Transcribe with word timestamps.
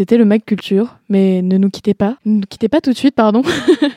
c'était 0.00 0.16
le 0.16 0.24
Mac 0.24 0.46
Culture, 0.46 0.96
mais 1.10 1.42
ne 1.42 1.58
nous 1.58 1.68
quittez 1.68 1.92
pas, 1.92 2.16
ne 2.24 2.36
nous 2.36 2.46
quittez 2.48 2.70
pas 2.70 2.80
tout 2.80 2.90
de 2.90 2.96
suite, 2.96 3.14
pardon, 3.14 3.42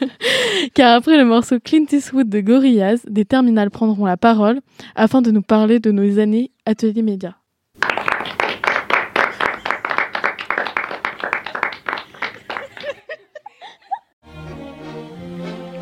car 0.73 0.97
après 0.97 1.15
le 1.15 1.23
morceau 1.23 1.61
Clint 1.63 1.85
Eastwood 1.89 2.27
de 2.27 2.41
Gorillaz, 2.41 3.05
des 3.07 3.23
terminales 3.23 3.71
prendront 3.71 4.05
la 4.05 4.17
parole 4.17 4.59
afin 4.95 5.21
de 5.21 5.31
nous 5.31 5.41
parler 5.41 5.79
de 5.79 5.91
nos 5.91 6.19
années 6.19 6.51
atelier 6.65 7.03
média. 7.03 7.37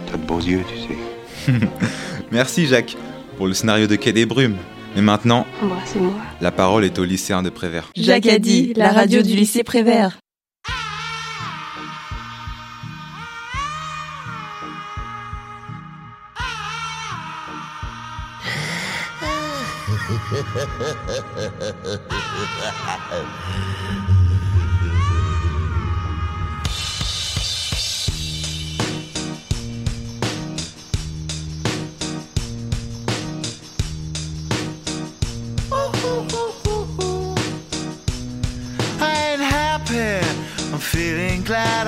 T'as 0.05 0.17
de 0.17 0.23
beaux 0.27 0.39
yeux, 0.39 0.61
tu 0.69 1.51
sais. 1.51 1.51
Merci 2.31 2.67
Jacques 2.67 2.95
pour 3.37 3.47
le 3.47 3.53
scénario 3.53 3.87
de 3.87 3.95
Quai 3.95 4.13
des 4.13 4.27
Brumes. 4.27 4.57
Mais 4.95 5.01
maintenant, 5.01 5.45
Embrassez-moi. 5.63 6.13
la 6.41 6.51
parole 6.51 6.83
est 6.85 6.99
au 6.99 7.03
lycéen 7.05 7.43
de 7.43 7.49
Prévert. 7.49 7.91
Jacques 7.95 8.27
a 8.27 8.39
dit, 8.39 8.73
la 8.75 8.91
radio 8.91 9.21
du 9.21 9.35
lycée 9.35 9.63
Prévert. 9.63 10.19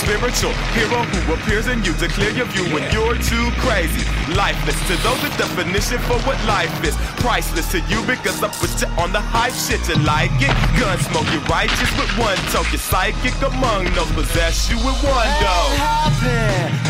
spiritual. 0.00 0.52
Hero 0.72 1.04
who 1.04 1.34
appears 1.34 1.66
in 1.68 1.84
you 1.84 1.92
to 2.00 2.08
clear 2.08 2.30
your 2.30 2.46
view 2.46 2.64
when 2.72 2.84
you're 2.92 3.16
too 3.16 3.46
crazy. 3.60 4.02
Lifeless 4.32 4.78
to 4.88 4.96
those, 5.04 5.20
the 5.22 5.30
definition 5.36 5.98
for 6.08 6.18
what 6.24 6.38
life 6.46 6.72
is. 6.84 6.96
Priceless 7.20 7.70
to 7.72 7.80
you 7.92 8.00
because 8.06 8.42
I 8.42 8.48
put 8.48 8.72
you 8.80 8.88
on 8.96 9.12
the 9.12 9.20
hype 9.20 9.52
shit. 9.52 9.82
You 9.88 10.00
like 10.04 10.32
it? 10.40 10.52
Gun 10.80 10.98
smoke, 10.98 11.28
you 11.32 11.40
righteous 11.52 11.90
with 12.00 12.10
one 12.16 12.38
toke. 12.50 12.72
Psychic 12.80 13.36
among 13.42 13.84
those 13.94 14.10
possess 14.12 14.70
you 14.70 14.76
with 14.76 14.98
one 15.04 15.30
dough. 15.40 16.89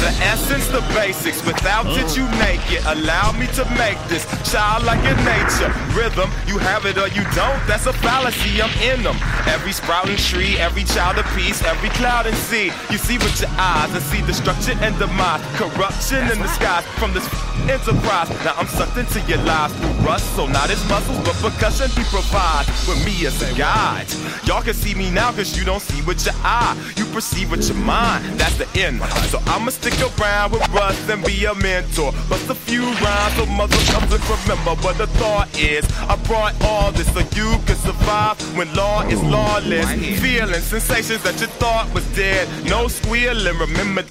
The 0.00 0.12
essence, 0.24 0.66
the 0.68 0.80
basics. 0.94 1.44
Without 1.44 1.86
it, 1.86 2.06
oh. 2.08 2.16
you 2.16 2.26
naked. 2.38 2.84
Allow 2.86 3.32
me 3.32 3.46
to 3.58 3.64
make 3.76 3.98
this 4.08 4.24
childlike 4.50 5.02
in 5.04 5.16
nature. 5.24 5.70
Rhythm, 5.94 6.30
you 6.46 6.58
have 6.58 6.86
it 6.86 6.98
or 6.98 7.08
you 7.08 7.24
don't. 7.34 7.60
That's 7.66 7.86
a 7.86 7.92
fallacy. 7.92 8.60
I'm 8.60 8.72
in 8.82 9.02
them. 9.02 9.16
Every 9.46 9.72
sprouting 9.72 10.16
tree, 10.16 10.56
every 10.58 10.84
child 10.84 11.18
of 11.18 11.26
peace, 11.36 11.62
every 11.64 11.90
cloud 11.90 12.26
and 12.26 12.36
sea. 12.36 12.72
You 12.90 12.98
see 12.98 13.18
with 13.18 13.40
your 13.40 13.50
eyes 13.58 13.92
and 13.94 14.02
see 14.02 14.22
destruction 14.26 14.78
and 14.80 14.96
demise, 14.98 15.42
corruption 15.56 16.22
in 16.30 16.38
the 16.38 16.48
skies 16.48 16.84
from 16.98 17.12
this 17.12 17.26
enterprise. 17.68 18.28
Now 18.44 18.54
I'm 18.56 18.66
sucked 18.66 18.96
into 18.96 19.20
your 19.28 19.38
lives 19.44 19.74
through 19.74 19.92
rust, 20.04 20.26
so 20.36 20.46
not 20.46 20.70
as 20.70 20.82
muscles, 20.88 21.18
but 21.24 21.34
percussion 21.40 21.88
he 21.90 22.04
provides 22.10 22.68
with 22.86 23.04
me 23.04 23.26
as 23.26 23.40
a 23.42 23.54
guide. 23.56 24.06
Y'all 24.46 24.62
can 24.62 24.74
see 24.74 24.94
me 24.94 25.10
now 25.10 25.30
because 25.30 25.56
you 25.56 25.64
don't 25.64 25.82
see 25.82 26.02
with 26.02 26.24
your 26.24 26.34
eye. 26.42 26.76
You 26.96 27.04
perceive 27.06 27.50
with 27.50 27.66
your 27.68 27.78
mind. 27.78 28.24
That's 28.38 28.56
the 28.56 28.68
end. 28.78 29.02
So 29.30 29.40
I'ma 29.46 29.70
stick 29.90 30.18
around 30.18 30.52
with 30.52 30.66
Russ 30.70 31.08
and 31.10 31.22
be 31.24 31.44
a 31.44 31.54
mentor. 31.54 32.12
Bust 32.28 32.48
a 32.48 32.54
few 32.54 32.84
rhymes 33.04 33.34
so 33.36 33.46
mother 33.46 33.76
comes 33.92 34.10
to 34.12 34.18
remember 34.32 34.72
what 34.82 34.96
the 34.96 35.06
thought 35.18 35.48
is. 35.58 35.84
I 36.08 36.16
brought 36.24 36.54
all 36.64 36.90
this 36.92 37.12
so 37.12 37.20
you 37.20 37.58
can 37.66 37.76
survive 37.76 38.36
when 38.56 38.72
law 38.74 39.02
is 39.02 39.22
lawless. 39.22 39.90
Feeling 40.20 40.60
sensations 40.60 41.22
that 41.24 41.38
you 41.40 41.48
thought 41.60 41.92
was 41.92 42.06
dead. 42.14 42.48
No 42.66 42.88
squealing, 42.88 43.58
remember. 43.58 44.04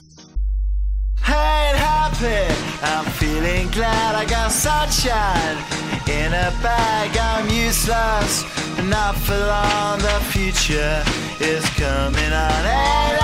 I 1.25 1.69
ain't 1.69 1.77
happy. 1.77 2.53
I'm 2.83 3.05
feeling 3.13 3.67
glad 3.71 4.15
I 4.15 4.25
got 4.25 4.51
sunshine 4.51 5.57
in 6.07 6.33
a 6.33 6.51
bag. 6.61 7.17
I'm 7.17 7.49
useless, 7.49 8.43
but 8.75 8.85
not 8.85 9.15
for 9.15 9.37
long. 9.37 9.99
The 9.99 10.19
future 10.33 11.03
is 11.39 11.65
coming 11.81 12.33
on. 12.33 12.65
Ain't 12.65 13.23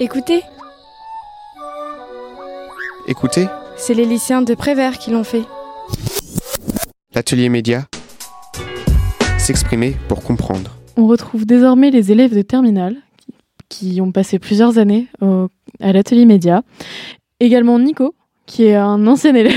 Écoutez, 0.00 0.42
Écoutez, 3.08 3.46
c'est 3.76 3.94
les 3.94 4.04
lycéens 4.04 4.42
de 4.42 4.54
Prévert 4.54 4.98
qui 4.98 5.10
l'ont 5.10 5.24
fait. 5.24 5.42
l'atelier 7.14 7.48
média. 7.48 7.86
S'exprimer 9.38 9.96
pour 10.08 10.22
comprendre. 10.22 10.72
On 10.96 11.06
retrouve 11.06 11.46
désormais 11.46 11.90
les 11.90 12.10
élèves 12.12 12.34
de 12.34 12.42
terminale 12.42 12.96
qui, 13.68 14.00
ont 14.00 14.12
passé 14.12 14.38
plusieurs 14.38 14.78
années 14.78 15.06
au- 15.20 15.48
à 15.80 15.92
l'atelier 15.92 16.24
média. 16.26 16.62
Également 17.40 17.78
Nico, 17.78 18.14
qui 18.46 18.64
est 18.64 18.74
un 18.74 19.06
ancien 19.06 19.34
élève, 19.36 19.54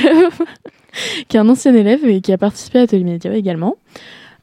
qui 1.27 1.37
est 1.37 1.39
un 1.39 1.49
ancien 1.49 1.73
élève 1.73 2.05
et 2.05 2.21
qui 2.21 2.31
a 2.31 2.37
participé 2.37 2.77
à 2.77 2.81
l'atelier 2.81 3.03
média 3.03 3.35
également. 3.35 3.75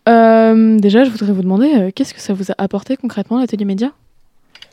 Euh, 0.09 0.79
déjà, 0.79 1.05
je 1.05 1.11
voudrais 1.11 1.33
vous 1.33 1.43
demander 1.43 1.73
euh, 1.75 1.91
qu'est-ce 1.95 2.15
que 2.15 2.21
ça 2.21 2.33
vous 2.33 2.51
a 2.51 2.55
apporté 2.59 2.97
concrètement 2.97 3.39
l'atelier 3.39 3.65
média? 3.65 3.93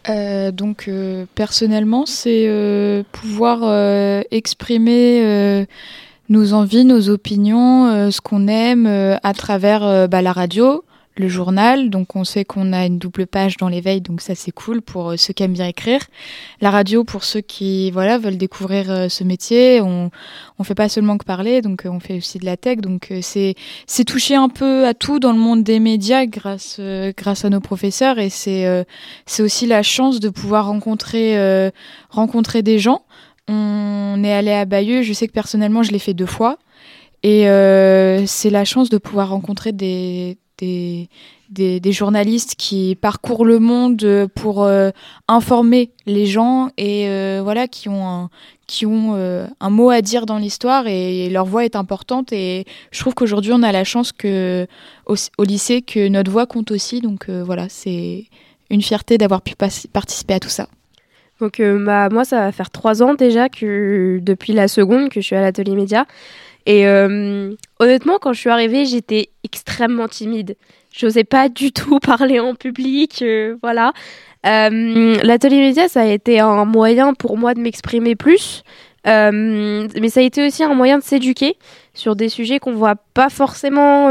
Euh, 0.10 0.52
donc 0.52 0.86
euh, 0.88 1.26
personnellement, 1.36 2.06
c'est 2.06 2.46
euh, 2.48 3.04
pouvoir 3.12 3.64
exprimer 4.32 5.66
nos 6.30 6.54
envies, 6.54 6.86
nos 6.86 7.10
opinions, 7.10 8.12
ce 8.12 8.22
qu'on 8.22 8.48
aime 8.48 8.88
à 8.88 9.34
travers 9.34 10.08
bah, 10.08 10.22
la 10.22 10.32
radio, 10.32 10.84
le 11.16 11.28
journal. 11.28 11.90
Donc 11.90 12.16
on 12.16 12.24
sait 12.24 12.46
qu'on 12.46 12.74
a 12.74 12.86
une 12.86 12.98
double 12.98 13.28
page 13.28 13.58
dans 13.58 13.68
l'éveil, 13.68 14.02
donc 14.02 14.22
ça 14.22 14.36
c'est 14.36 14.52
cool 14.52 14.82
pour 14.82 15.12
euh, 15.12 15.18
ceux 15.18 15.34
qui 15.34 15.44
aiment 15.44 15.54
bien 15.54 15.68
écrire. 15.68 16.02
La 16.62 16.72
radio 16.72 17.04
pour 17.04 17.24
ceux 17.24 17.42
qui 17.42 17.92
voilà 17.92 18.18
veulent 18.18 18.38
découvrir 18.38 18.90
euh, 18.90 19.10
ce 19.10 19.24
métier. 19.24 19.82
On 19.82 20.10
on 20.60 20.64
fait 20.64 20.76
pas 20.76 20.90
seulement 20.90 21.18
que 21.18 21.26
parler, 21.26 21.62
donc 21.62 21.86
euh, 21.86 21.90
on 21.90 22.00
fait 22.00 22.18
aussi 22.18 22.40
de 22.40 22.46
la 22.46 22.58
tech. 22.58 22.80
Donc 22.80 23.12
c'est 23.22 23.56
c'est 23.88 24.06
toucher 24.06 24.36
un 24.36 24.50
peu 24.50 24.86
à 24.86 24.94
tout 24.94 25.20
dans 25.20 25.34
le 25.34 25.40
monde 25.40 25.64
des 25.64 25.80
médias 25.80 26.26
grâce 26.26 26.80
grâce 27.18 27.46
à 27.46 27.50
nos 27.50 27.60
professeurs 27.60 28.20
et 28.20 28.30
c'est 28.30 28.86
c'est 29.26 29.44
aussi 29.44 29.68
la 29.68 29.84
chance 29.84 30.20
de 30.20 30.30
pouvoir 30.30 30.68
rencontrer 30.68 31.72
rencontrer 32.10 32.62
des 32.62 32.80
gens. 32.80 33.04
On 33.48 34.24
est 34.24 34.34
allé 34.34 34.52
à 34.52 34.66
Bayeux, 34.66 35.02
je 35.02 35.14
sais 35.14 35.28
que 35.28 35.34
personnellement 35.34 35.84
je 35.84 35.92
l'ai 35.92 36.00
fait 36.00 36.14
deux 36.14 36.26
fois. 36.26 36.58
Et 37.24 37.44
c'est 38.26 38.50
la 38.50 38.66
chance 38.66 38.90
de 38.90 38.98
pouvoir 38.98 39.30
rencontrer 39.30 39.72
des, 39.72 40.38
des, 41.54 41.92
journalistes 41.92 42.56
qui 42.58 42.98
parcourent 43.00 43.46
le 43.46 43.60
monde 43.60 44.28
pour 44.36 44.64
euh, 44.64 44.90
informer 45.28 45.92
les 46.06 46.26
gens 46.26 46.70
et 46.78 47.08
euh, 47.08 47.42
voilà 47.44 47.68
qui 47.68 47.90
ont 47.90 48.08
un, 48.08 48.30
qui 48.68 48.86
ont 48.86 49.16
euh, 49.16 49.46
un 49.60 49.70
mot 49.70 49.90
à 49.90 50.02
dire 50.02 50.26
dans 50.26 50.38
l'histoire 50.38 50.88
et, 50.88 51.30
leur 51.30 51.46
voix 51.46 51.66
est 51.66 51.76
importante. 51.76 52.34
Et 52.34 52.66
je 52.92 53.00
trouve 53.00 53.14
qu'aujourd'hui 53.14 53.52
on 53.54 53.64
a 53.64 53.72
la 53.72 53.84
chance 53.84 54.12
que 54.12 54.68
au, 55.06 55.44
lycée 55.44 55.82
que 55.82 56.08
notre 56.08 56.32
voix 56.32 56.46
compte 56.46 56.72
aussi. 56.72 57.02
Donc 57.02 57.30
voilà 57.30 57.68
c'est 57.70 58.26
une 58.70 58.82
fierté 58.82 59.18
d'avoir 59.18 59.42
pu 59.42 59.54
participer 59.56 60.34
à 60.34 60.40
tout 60.40 60.50
ça. 60.50 60.68
Donc 61.40 61.62
bah, 61.62 62.10
moi 62.10 62.26
ça 62.26 62.40
va 62.42 62.52
faire 62.52 62.70
trois 62.70 63.04
ans 63.04 63.14
déjà 63.16 63.50
que 63.50 64.20
depuis 64.22 64.54
la 64.54 64.68
seconde 64.68 65.10
que 65.10 65.20
je 65.22 65.26
suis 65.26 65.36
à 65.36 65.42
l'atelier 65.42 65.76
média 65.76 66.06
et 66.66 66.88
euh, 66.88 67.54
honnêtement, 67.80 68.18
quand 68.20 68.34
je 68.34 68.40
suis 68.40 68.50
arrivée, 68.50 68.86
j'étais 68.86 69.30
extrêmement 69.44 70.08
timide. 70.08 70.56
Je 70.92 71.06
n'osais 71.06 71.24
pas 71.24 71.50
du 71.50 71.72
tout 71.74 72.00
parler 72.00 72.40
en 72.40 72.56
public, 72.56 73.22
euh, 73.22 73.58
voilà. 73.62 73.94
Euh, 74.46 75.16
L'atelier 75.24 75.60
média, 75.60 75.88
ça 75.88 76.02
a 76.02 76.06
été 76.06 76.40
un 76.40 76.66
moyen 76.66 77.14
pour 77.14 77.38
moi 77.38 77.54
de 77.54 77.62
m'exprimer 77.62 78.16
plus, 78.16 78.64
mais 79.06 80.10
ça 80.10 80.20
a 80.20 80.24
été 80.24 80.46
aussi 80.46 80.64
un 80.64 80.74
moyen 80.74 80.98
de 81.00 81.04
s'éduquer 81.04 81.58
sur 81.94 82.16
des 82.16 82.30
sujets 82.30 82.60
qu'on 82.60 82.74
voit 82.74 82.96
pas 83.14 83.30
forcément 83.30 84.10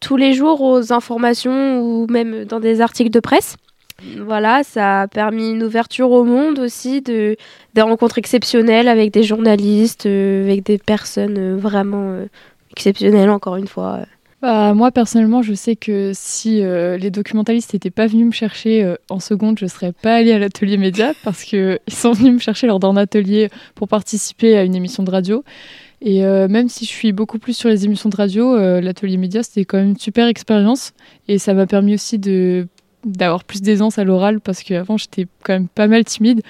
tous 0.00 0.16
les 0.16 0.32
jours 0.32 0.60
aux 0.60 0.92
informations 0.92 1.80
ou 1.80 2.06
même 2.08 2.44
dans 2.44 2.58
des 2.58 2.80
articles 2.80 3.10
de 3.10 3.20
presse. 3.20 3.56
Voilà, 4.02 4.62
ça 4.64 5.02
a 5.02 5.08
permis 5.08 5.50
une 5.50 5.62
ouverture 5.62 6.10
au 6.10 6.24
monde 6.24 6.58
aussi, 6.58 7.00
de, 7.00 7.36
des 7.74 7.82
rencontres 7.82 8.18
exceptionnelles 8.18 8.88
avec 8.88 9.12
des 9.12 9.22
journalistes, 9.22 10.06
euh, 10.06 10.44
avec 10.44 10.64
des 10.64 10.78
personnes 10.78 11.38
euh, 11.38 11.56
vraiment 11.56 12.10
euh, 12.10 12.26
exceptionnelles, 12.72 13.30
encore 13.30 13.56
une 13.56 13.68
fois. 13.68 14.00
Bah, 14.42 14.74
moi, 14.74 14.90
personnellement, 14.90 15.42
je 15.42 15.54
sais 15.54 15.74
que 15.74 16.10
si 16.12 16.60
les 16.60 17.10
documentalistes 17.10 17.72
n'étaient 17.72 17.90
pas 17.90 18.06
venus 18.06 18.26
me 18.26 18.32
chercher 18.32 18.94
en 19.08 19.18
seconde, 19.18 19.58
je 19.58 19.64
ne 19.64 19.70
serais 19.70 19.92
pas 19.92 20.16
allée 20.16 20.32
à 20.32 20.38
l'atelier 20.38 20.76
média 20.76 21.14
parce 21.24 21.44
qu'ils 21.44 21.78
sont 21.88 22.12
venus 22.12 22.34
me 22.34 22.38
chercher 22.40 22.66
lors 22.66 22.78
d'un 22.78 22.94
atelier 22.98 23.48
pour 23.74 23.88
participer 23.88 24.58
à 24.58 24.64
une 24.64 24.74
émission 24.74 25.02
de 25.02 25.10
radio. 25.10 25.44
Et 26.02 26.20
même 26.20 26.68
si 26.68 26.84
je 26.84 26.90
suis 26.90 27.12
beaucoup 27.12 27.38
plus 27.38 27.56
sur 27.56 27.70
les 27.70 27.86
émissions 27.86 28.10
de 28.10 28.16
radio, 28.16 28.54
l'atelier 28.80 29.16
média, 29.16 29.42
c'était 29.42 29.64
quand 29.64 29.78
même 29.78 29.90
une 29.90 29.98
super 29.98 30.26
expérience. 30.26 30.92
Et 31.26 31.38
ça 31.38 31.54
m'a 31.54 31.66
permis 31.66 31.94
aussi 31.94 32.18
de 32.18 32.66
d'avoir 33.04 33.44
plus 33.44 33.62
d'aisance 33.62 33.98
à 33.98 34.04
l'oral 34.04 34.40
parce 34.40 34.62
qu'avant 34.62 34.96
j'étais 34.96 35.26
quand 35.42 35.52
même 35.52 35.68
pas 35.68 35.86
mal 35.86 36.04
timide. 36.04 36.42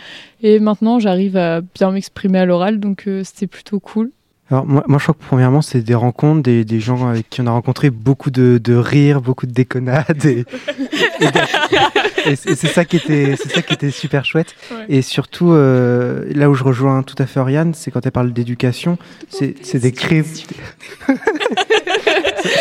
Et 0.42 0.58
maintenant 0.58 0.98
j'arrive 0.98 1.36
à 1.36 1.60
bien 1.60 1.90
m'exprimer 1.90 2.38
à 2.38 2.46
l'oral 2.46 2.80
donc 2.80 3.04
euh, 3.06 3.22
c'était 3.24 3.46
plutôt 3.46 3.80
cool. 3.80 4.10
Alors 4.50 4.66
moi, 4.66 4.84
moi 4.86 4.98
je 4.98 5.04
crois 5.04 5.14
que 5.14 5.24
premièrement 5.26 5.62
c'est 5.62 5.80
des 5.80 5.94
rencontres, 5.94 6.42
des, 6.42 6.66
des, 6.66 6.78
gens 6.78 7.08
avec 7.08 7.30
qui 7.30 7.40
on 7.40 7.46
a 7.46 7.50
rencontré 7.50 7.88
beaucoup 7.88 8.30
de, 8.30 8.60
de 8.62 8.74
rires, 8.74 9.22
beaucoup 9.22 9.46
de 9.46 9.52
déconnades 9.52 10.26
et, 10.26 10.44
et, 12.26 12.36
c'est 12.36 12.54
ça 12.54 12.84
qui 12.84 12.96
était 12.96 13.36
c'est 13.36 13.50
ça 13.50 13.62
qui 13.62 13.72
était 13.72 13.90
super 13.90 14.26
chouette. 14.26 14.54
Et 14.90 15.00
surtout 15.00 15.52
euh, 15.52 16.26
là 16.34 16.50
où 16.50 16.54
je 16.54 16.62
rejoins 16.62 17.02
tout 17.02 17.16
à 17.18 17.26
fait 17.26 17.40
Oriane 17.40 17.72
c'est 17.72 17.90
quand 17.90 18.04
elle 18.04 18.12
parle 18.12 18.32
d'éducation. 18.34 18.98
C'est 19.30 19.78
des 19.78 19.92
clés 19.92 20.24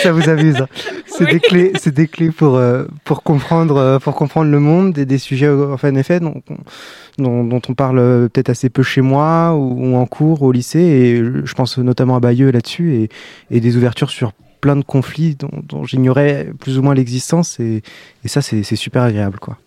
ça, 0.02 0.12
vous 0.12 0.30
amuse 0.30 0.62
hein. 0.62 0.68
c'est 1.06 1.26
des 1.26 1.40
clés 1.40 1.72
c'est 1.80 1.94
des 1.94 2.08
clés 2.08 2.32
pour 2.32 2.56
euh, 2.56 2.86
pour 3.04 3.24
comprendre 3.24 3.78
euh, 3.78 4.00
pour 4.00 4.16
comprendre 4.16 4.50
le 4.50 4.60
monde 4.60 4.98
et 4.98 5.06
des 5.06 5.18
sujets 5.18 5.50
enfin 5.50 5.92
en 5.92 5.96
effet 5.96 6.20
dont, 6.20 6.42
dont, 7.18 7.44
dont 7.44 7.62
on 7.68 7.74
parle 7.74 8.30
peut-être 8.30 8.50
assez 8.50 8.70
peu 8.70 8.84
chez 8.84 9.02
moi 9.02 9.54
ou, 9.56 9.96
en 9.96 10.06
cours 10.06 10.42
au 10.44 10.52
lycée 10.52 10.80
et 10.80 11.18
je 11.18 11.54
pense 11.54 11.78
notamment 11.78 12.16
à 12.16 12.20
Bayeux 12.20 12.52
là-dessus 12.52 12.96
et, 12.96 13.10
et 13.52 13.60
des 13.60 13.78
ouvertures 13.78 14.10
sur 14.10 14.34
plein 14.64 14.78
de 14.78 14.84
conflits 14.84 15.36
dont, 15.36 15.84
j'ignorais 15.84 16.48
plus 16.58 16.78
ou 16.78 16.84
moins 16.84 16.94
l'existence 16.94 17.60
et, 17.60 17.84
ça 18.26 18.42
c'est 18.42 18.64
super 18.78 19.04
agréable 19.04 19.38
quoi. 19.38 19.58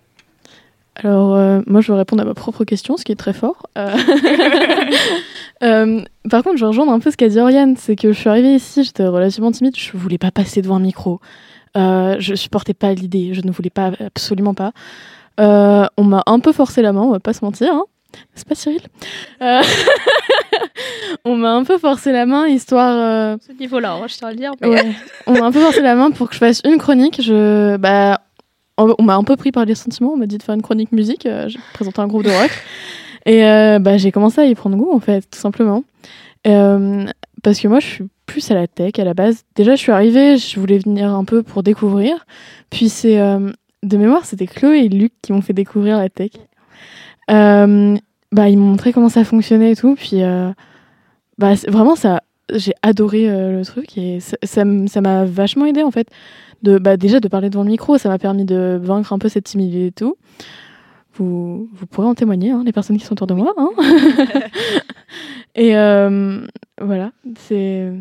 Alors 1.03 1.35
euh, 1.35 1.61
moi 1.67 1.81
je 1.81 1.93
vais 1.93 1.99
répondre 1.99 2.23
à 2.23 2.25
ma 2.25 2.35
propre 2.35 2.65
question, 2.65 2.97
ce 2.97 3.05
qui 3.05 3.13
est 3.13 3.17
très 3.17 3.33
fort. 3.33 3.67
Euh, 3.77 3.95
euh, 5.63 6.03
par 6.31 6.43
contre 6.43 6.57
je 6.57 6.63
vais 6.63 6.69
rejoindre 6.69 6.93
un 6.93 7.01
peu 7.01 7.11
ce 7.11 7.17
qu'a 7.17 7.29
dit 7.29 7.39
Oriane, 7.39 7.77
c'est 7.77 7.97
que 7.97 8.13
je 8.13 8.19
suis 8.19 8.29
arrivée 8.29 8.55
ici, 8.55 8.85
j'étais 8.85 9.07
relativement 9.07 9.53
timide, 9.53 9.77
je 9.77 9.97
voulais 9.97 10.19
pas 10.19 10.31
passer 10.31 10.63
devant 10.63 10.77
un 10.77 10.81
micro. 10.81 11.21
je 11.75 12.35
supportais 12.35 12.75
pas 12.75 12.95
l'idée, 12.95 13.35
je 13.35 13.43
ne 13.43 13.51
voulais 13.51 13.71
pas 13.71 13.93
absolument 14.05 14.55
pas. 14.55 14.73
on 15.39 16.05
m'a 16.05 16.23
un 16.27 16.41
peu 16.41 16.53
forcé 16.53 16.83
la 16.83 16.93
main, 16.93 17.03
on 17.03 17.11
va 17.11 17.21
pas 17.21 17.35
se 17.35 17.45
mentir. 17.45 17.73
Hein. 17.73 17.85
C'est 18.35 18.49
pas 18.49 18.55
Cyril 18.55 18.81
On 21.25 21.37
m'a 21.37 21.53
un 21.53 21.65
peu 21.65 21.79
forcé 21.79 22.13
la 22.13 22.27
main, 22.27 22.47
histoire. 22.47 22.95
Euh, 22.97 23.37
Ce 23.47 23.53
niveau-là, 23.53 23.95
hein, 23.95 24.07
je 24.07 24.17
tiens 24.17 24.29
à 24.29 24.31
le 24.31 24.37
dire. 24.37 24.53
on 25.27 25.33
m'a 25.33 25.47
un 25.47 25.53
peu 25.53 25.61
forcé 25.61 25.81
la 25.83 25.95
main 25.95 26.11
pour 26.11 26.29
que 26.29 26.35
je 26.35 26.39
fasse 26.39 26.61
une 26.65 26.79
chronique. 26.79 27.21
Je... 27.23 27.77
Bah, 27.77 28.21
on 28.79 29.03
m'a 29.03 29.17
un 29.17 29.25
peu 29.25 29.37
pris 29.37 29.53
par 29.53 29.65
les 29.65 29.75
sentiments. 29.75 30.13
On 30.13 30.17
m'a 30.17 30.27
dit 30.27 30.39
de 30.39 30.43
faire 30.43 30.55
une 30.55 30.63
chronique 30.63 30.93
musique. 30.93 31.27
Euh, 31.27 31.49
j'ai 31.49 31.59
présenté 31.73 32.01
un 32.01 32.07
groupe 32.07 32.25
de 32.25 32.31
rock. 32.31 32.51
Et 33.27 33.45
euh, 33.45 33.79
bah, 33.79 33.97
j'ai 33.97 34.13
commencé 34.13 34.41
à 34.41 34.47
y 34.47 34.55
prendre 34.55 34.77
goût, 34.77 34.93
en 34.93 35.01
fait, 35.01 35.23
tout 35.31 35.39
simplement. 35.39 35.83
parce 36.45 37.61
que 37.61 37.69
moi, 37.69 37.81
je 37.81 37.87
suis 37.87 38.05
plus 38.27 38.51
à 38.51 38.55
la 38.55 38.67
tech 38.67 38.93
à 38.99 39.05
la 39.05 39.15
base. 39.15 39.45
Déjà, 39.55 39.75
je 39.75 39.81
suis 39.81 39.93
arrivée, 39.93 40.37
je 40.37 40.61
voulais 40.61 40.79
venir 40.79 41.13
un 41.13 41.25
peu 41.25 41.43
pour 41.43 41.63
découvrir. 41.63 42.25
Puis 42.71 42.89
c'est. 42.89 43.17
de 43.17 43.97
mémoire, 43.97 44.25
c'était 44.25 44.47
Chloé 44.47 44.85
et 44.85 44.89
Luc 44.89 45.13
qui 45.23 45.33
m'ont 45.33 45.43
fait 45.43 45.53
découvrir 45.53 45.99
la 45.99 46.09
tech. 46.09 46.31
Euh, 47.31 47.97
bah, 48.33 48.49
ils 48.49 48.59
m'ont 48.59 48.71
montré 48.71 48.93
comment 48.93 49.09
ça 49.09 49.25
fonctionnait 49.25 49.73
et 49.73 49.77
tout. 49.77 49.95
Puis, 49.95 50.23
euh, 50.23 50.51
bah, 51.39 51.55
vraiment, 51.69 51.97
ça, 51.97 52.23
j'ai 52.53 52.75
adoré 52.83 53.29
euh, 53.29 53.59
le 53.59 53.65
truc 53.65 53.97
et 53.99 54.19
ça 54.21 54.65
m'a 54.65 55.25
vachement 55.25 55.67
aidé 55.67 55.83
en 55.83 55.91
fait. 55.91 56.09
De, 56.63 56.79
bah, 56.79 56.97
déjà 56.97 57.21
de 57.21 57.29
parler 57.29 57.51
devant 57.51 57.65
le 57.65 57.71
micro, 57.71 57.99
ça 57.99 58.09
m'a 58.09 58.19
permis 58.19 58.45
de 58.45 58.79
vaincre 58.83 59.13
un 59.13 59.19
peu 59.19 59.29
cette 59.29 59.45
timidité 59.45 59.87
et 59.87 59.93
tout. 59.93 60.17
Vous, 61.15 61.69
vous 61.73 61.87
pourrez 61.87 62.07
en 62.07 62.15
témoigner, 62.15 62.51
hein, 62.51 62.63
les 62.65 62.73
personnes 62.73 62.99
qui 62.99 63.05
sont 63.05 63.13
autour 63.13 63.27
de 63.27 63.35
moi. 63.35 63.55
Hein 63.57 63.71
et 65.55 65.73
voilà, 66.81 67.13
c'est 67.39 67.93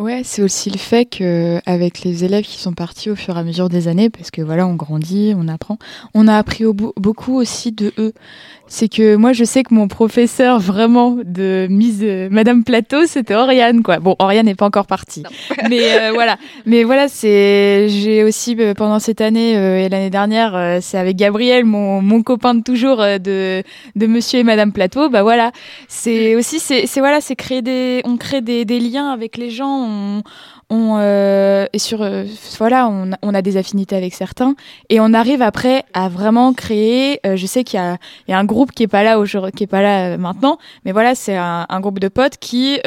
Ouais, 0.00 0.22
c'est 0.24 0.40
aussi 0.40 0.70
le 0.70 0.78
fait 0.78 1.04
que 1.04 1.60
avec 1.66 2.00
les 2.04 2.24
élèves 2.24 2.44
qui 2.44 2.58
sont 2.58 2.72
partis 2.72 3.10
au 3.10 3.16
fur 3.16 3.36
et 3.36 3.40
à 3.40 3.42
mesure 3.42 3.68
des 3.68 3.86
années, 3.86 4.08
parce 4.08 4.30
que 4.30 4.40
voilà, 4.40 4.66
on 4.66 4.74
grandit, 4.74 5.34
on 5.36 5.46
apprend, 5.46 5.76
on 6.14 6.26
a 6.26 6.38
appris 6.38 6.64
beaucoup 6.96 7.36
aussi 7.36 7.70
de 7.70 7.92
eux. 7.98 8.14
C'est 8.66 8.88
que 8.88 9.16
moi, 9.16 9.34
je 9.34 9.44
sais 9.44 9.62
que 9.62 9.74
mon 9.74 9.88
professeur 9.88 10.58
vraiment 10.58 11.18
de 11.22 11.66
mise 11.68 12.00
euh, 12.02 12.28
Madame 12.30 12.64
Plateau, 12.64 13.04
c'était 13.04 13.34
Oriane, 13.34 13.82
quoi. 13.82 13.98
Bon, 13.98 14.16
Oriane 14.20 14.46
n'est 14.46 14.54
pas 14.54 14.64
encore 14.64 14.86
partie, 14.86 15.24
mais 15.68 15.80
euh, 15.82 16.12
voilà. 16.14 16.38
Mais 16.64 16.84
voilà, 16.84 17.08
c'est 17.08 17.88
j'ai 17.90 18.24
aussi 18.24 18.56
euh, 18.58 18.72
pendant 18.72 19.00
cette 19.00 19.20
année 19.20 19.52
et 19.52 19.88
l'année 19.90 20.08
dernière, 20.08 20.78
c'est 20.80 20.96
avec 20.96 21.16
Gabriel, 21.16 21.66
mon, 21.66 22.00
mon 22.00 22.22
copain 22.22 22.54
de 22.54 22.62
toujours 22.62 22.98
de 22.98 23.62
de 23.96 24.06
Monsieur 24.06 24.38
et 24.38 24.44
Madame 24.44 24.72
Plateau. 24.72 25.10
Bah 25.10 25.24
voilà, 25.24 25.52
c'est 25.88 26.36
aussi 26.36 26.58
c'est 26.58 26.86
c'est 26.86 27.00
voilà, 27.00 27.20
c'est 27.20 27.36
créer 27.36 27.60
des 27.60 28.00
on 28.04 28.16
crée 28.16 28.40
des 28.40 28.64
des 28.64 28.80
liens 28.80 29.10
avec 29.10 29.36
les 29.36 29.50
gens 29.50 29.89
on, 30.70 30.98
euh, 30.98 31.66
sur 31.76 32.02
euh, 32.02 32.24
voilà 32.58 32.88
on, 32.88 33.10
on, 33.22 33.34
a 33.34 33.42
des 33.42 33.56
affinités 33.56 33.96
avec 33.96 34.14
certains 34.14 34.54
et 34.88 35.00
on 35.00 35.12
arrive 35.12 35.42
après 35.42 35.84
à 35.94 36.08
vraiment 36.08 36.52
créer 36.52 37.20
euh, 37.26 37.36
je 37.36 37.46
sais 37.46 37.64
qu'il 37.64 37.80
y 37.80 38.30
y 38.30 38.34
a 38.34 38.38
un 38.38 38.44
groupe 38.44 38.72
qui 38.72 38.84
est 38.84 38.88
pas 38.88 39.02
là 39.02 39.16
qui 39.54 39.64
est 39.64 39.66
pas 39.66 39.82
là 39.82 40.16
maintenant 40.16 40.58
mais 40.84 40.92
voilà 40.92 41.14
c'est 41.14 41.36
un, 41.36 41.66
un, 41.68 41.80
groupe 41.80 41.98
de 41.98 42.08
potes 42.08 42.36
qui 42.38 42.78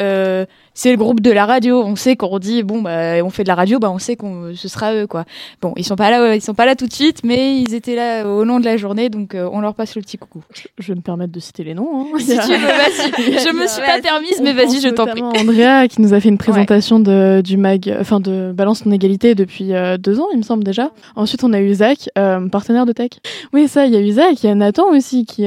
c'est 0.74 0.90
le 0.90 0.96
groupe 0.96 1.20
de 1.20 1.30
la 1.30 1.46
radio. 1.46 1.82
On 1.82 1.96
sait 1.96 2.16
qu'on 2.16 2.38
dit 2.38 2.62
bon 2.62 2.82
bah 2.82 3.22
on 3.24 3.30
fait 3.30 3.44
de 3.44 3.48
la 3.48 3.54
radio, 3.54 3.78
bah 3.78 3.90
on 3.90 3.98
sait 3.98 4.16
qu'on 4.16 4.52
ce 4.54 4.68
sera 4.68 4.94
eux 4.94 5.06
quoi. 5.06 5.24
Bon, 5.62 5.72
ils 5.76 5.84
sont 5.84 5.96
pas 5.96 6.10
là, 6.10 6.34
ils 6.34 6.42
sont 6.42 6.54
pas 6.54 6.66
là 6.66 6.74
tout 6.74 6.86
de 6.86 6.92
suite, 6.92 7.20
mais 7.24 7.60
ils 7.60 7.74
étaient 7.74 7.94
là 7.94 8.26
au 8.26 8.44
long 8.44 8.58
de 8.58 8.64
la 8.64 8.76
journée, 8.76 9.08
donc 9.08 9.34
euh, 9.34 9.48
on 9.52 9.60
leur 9.60 9.74
passe 9.74 9.94
le 9.94 10.02
petit 10.02 10.18
coucou. 10.18 10.42
Je 10.78 10.88
vais 10.88 10.96
me 10.96 11.00
permettre 11.00 11.32
de 11.32 11.40
citer 11.40 11.64
les 11.64 11.74
noms. 11.74 12.12
Hein. 12.12 12.18
Si 12.24 12.38
tu 12.38 12.56
veux, 12.56 12.66
vas-y. 12.66 13.32
Je 13.44 13.54
me 13.54 13.66
suis 13.66 13.82
pas 13.82 14.00
permise, 14.00 14.40
mais 14.42 14.52
vas-y, 14.52 14.80
je 14.80 14.88
t'en 14.88 15.06
prie. 15.06 15.22
Andrea 15.22 15.86
qui 15.88 16.00
nous 16.00 16.14
a 16.14 16.20
fait 16.20 16.28
une 16.28 16.38
présentation 16.38 16.98
de 16.98 17.42
du 17.44 17.56
mag, 17.56 17.94
enfin 18.00 18.18
de 18.18 18.52
Balance 18.52 18.82
ton 18.82 18.90
égalité 18.90 19.34
depuis 19.34 19.72
euh, 19.72 19.96
deux 19.96 20.20
ans, 20.20 20.28
il 20.32 20.38
me 20.38 20.42
semble 20.42 20.64
déjà. 20.64 20.90
Ensuite, 21.14 21.44
on 21.44 21.52
a 21.52 21.60
eu 21.60 21.72
Zach, 21.74 22.08
euh, 22.18 22.48
partenaire 22.48 22.86
de 22.86 22.92
tech. 22.92 23.10
Oui, 23.52 23.68
ça, 23.68 23.86
il 23.86 23.92
y 23.92 23.96
a 23.96 24.00
eu 24.00 24.10
Zach, 24.10 24.42
il 24.42 24.46
y 24.46 24.50
a 24.50 24.54
Nathan 24.54 24.90
aussi 24.90 25.24
qui 25.24 25.44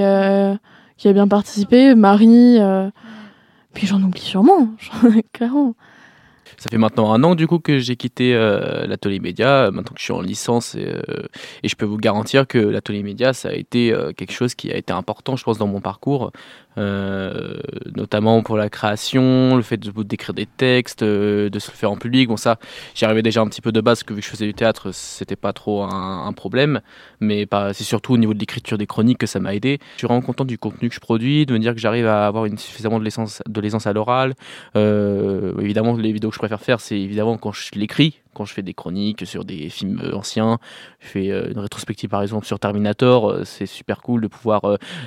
qui 0.97 1.07
a 1.07 1.13
bien 1.13 1.27
participé, 1.27 1.93
Marie. 1.95 2.59
Puis 3.77 3.85
j'en 3.85 4.01
oublie 4.01 4.19
sûrement, 4.19 4.69
clairement. 5.33 5.75
Ça 6.57 6.69
fait 6.69 6.77
maintenant 6.77 7.13
un 7.13 7.23
an 7.23 7.35
du 7.35 7.47
coup 7.47 7.59
que 7.59 7.79
j'ai 7.79 7.95
quitté 7.95 8.33
euh, 8.33 8.87
l'atelier 8.87 9.19
média, 9.19 9.69
maintenant 9.71 9.93
que 9.93 9.99
je 9.99 10.03
suis 10.03 10.13
en 10.13 10.21
licence 10.21 10.75
et, 10.75 10.85
euh, 10.85 11.01
et 11.63 11.67
je 11.67 11.75
peux 11.75 11.85
vous 11.85 11.97
garantir 11.97 12.47
que 12.47 12.57
l'atelier 12.57 13.03
média 13.03 13.33
ça 13.33 13.49
a 13.49 13.53
été 13.53 13.91
euh, 13.91 14.13
quelque 14.13 14.31
chose 14.31 14.55
qui 14.55 14.71
a 14.71 14.77
été 14.77 14.93
important 14.93 15.35
je 15.35 15.43
pense 15.43 15.57
dans 15.57 15.67
mon 15.67 15.81
parcours, 15.81 16.31
notamment 17.95 18.43
pour 18.43 18.55
la 18.55 18.69
création, 18.69 19.55
le 19.55 19.63
fait 19.63 19.77
de 19.77 19.91
d'écrire 20.03 20.35
des 20.35 20.45
textes, 20.45 21.03
de 21.03 21.59
se 21.59 21.71
le 21.71 21.75
faire 21.75 21.91
en 21.91 21.97
public. 21.97 22.29
Bon 22.29 22.37
ça, 22.37 22.59
j'y 22.93 23.03
arrivais 23.03 23.23
déjà 23.23 23.41
un 23.41 23.47
petit 23.47 23.61
peu 23.61 23.71
de 23.71 23.81
base, 23.81 24.03
que 24.03 24.13
vu 24.13 24.19
que 24.19 24.25
je 24.25 24.29
faisais 24.29 24.45
du 24.45 24.53
théâtre, 24.53 24.91
c'était 24.91 25.35
pas 25.35 25.53
trop 25.53 25.81
un, 25.83 26.31
problème, 26.33 26.81
mais 27.19 27.47
c'est 27.73 27.83
surtout 27.83 28.13
au 28.13 28.17
niveau 28.17 28.35
de 28.35 28.39
l'écriture 28.39 28.77
des 28.77 28.85
chroniques 28.85 29.17
que 29.17 29.25
ça 29.25 29.39
m'a 29.39 29.55
aidé. 29.55 29.79
Je 29.93 29.99
suis 29.99 30.07
vraiment 30.07 30.21
content 30.21 30.45
du 30.45 30.59
contenu 30.59 30.89
que 30.89 30.93
je 30.93 30.99
produis, 30.99 31.47
de 31.47 31.53
me 31.53 31.59
dire 31.59 31.73
que 31.73 31.79
j'arrive 31.79 32.05
à 32.05 32.27
avoir 32.27 32.45
suffisamment 32.57 32.99
de 32.99 33.03
l'aisance, 33.03 33.87
à 33.87 33.93
l'oral. 33.93 34.35
Évidemment, 34.75 35.97
les 35.97 36.11
vidéos 36.11 36.29
que 36.29 36.36
je 36.37 36.39
préfère 36.39 36.61
faire, 36.61 36.79
c'est 36.79 36.99
évidemment 36.99 37.35
quand 37.37 37.51
je 37.51 37.71
l'écris, 37.73 38.21
quand 38.35 38.45
je 38.45 38.53
fais 38.53 38.61
des 38.61 38.75
chroniques 38.75 39.25
sur 39.25 39.43
des 39.43 39.69
films 39.69 39.99
euh, 40.03 40.15
anciens. 40.15 40.59
Je 40.99 41.07
fais 41.07 41.31
euh, 41.31 41.51
une 41.51 41.57
rétrospective 41.57 42.11
par 42.11 42.21
exemple 42.21 42.45
sur 42.45 42.59
Terminator. 42.59 43.31
Euh, 43.31 43.43
c'est 43.43 43.65
super 43.65 44.03
cool 44.03 44.21
de 44.21 44.27
pouvoir 44.27 44.61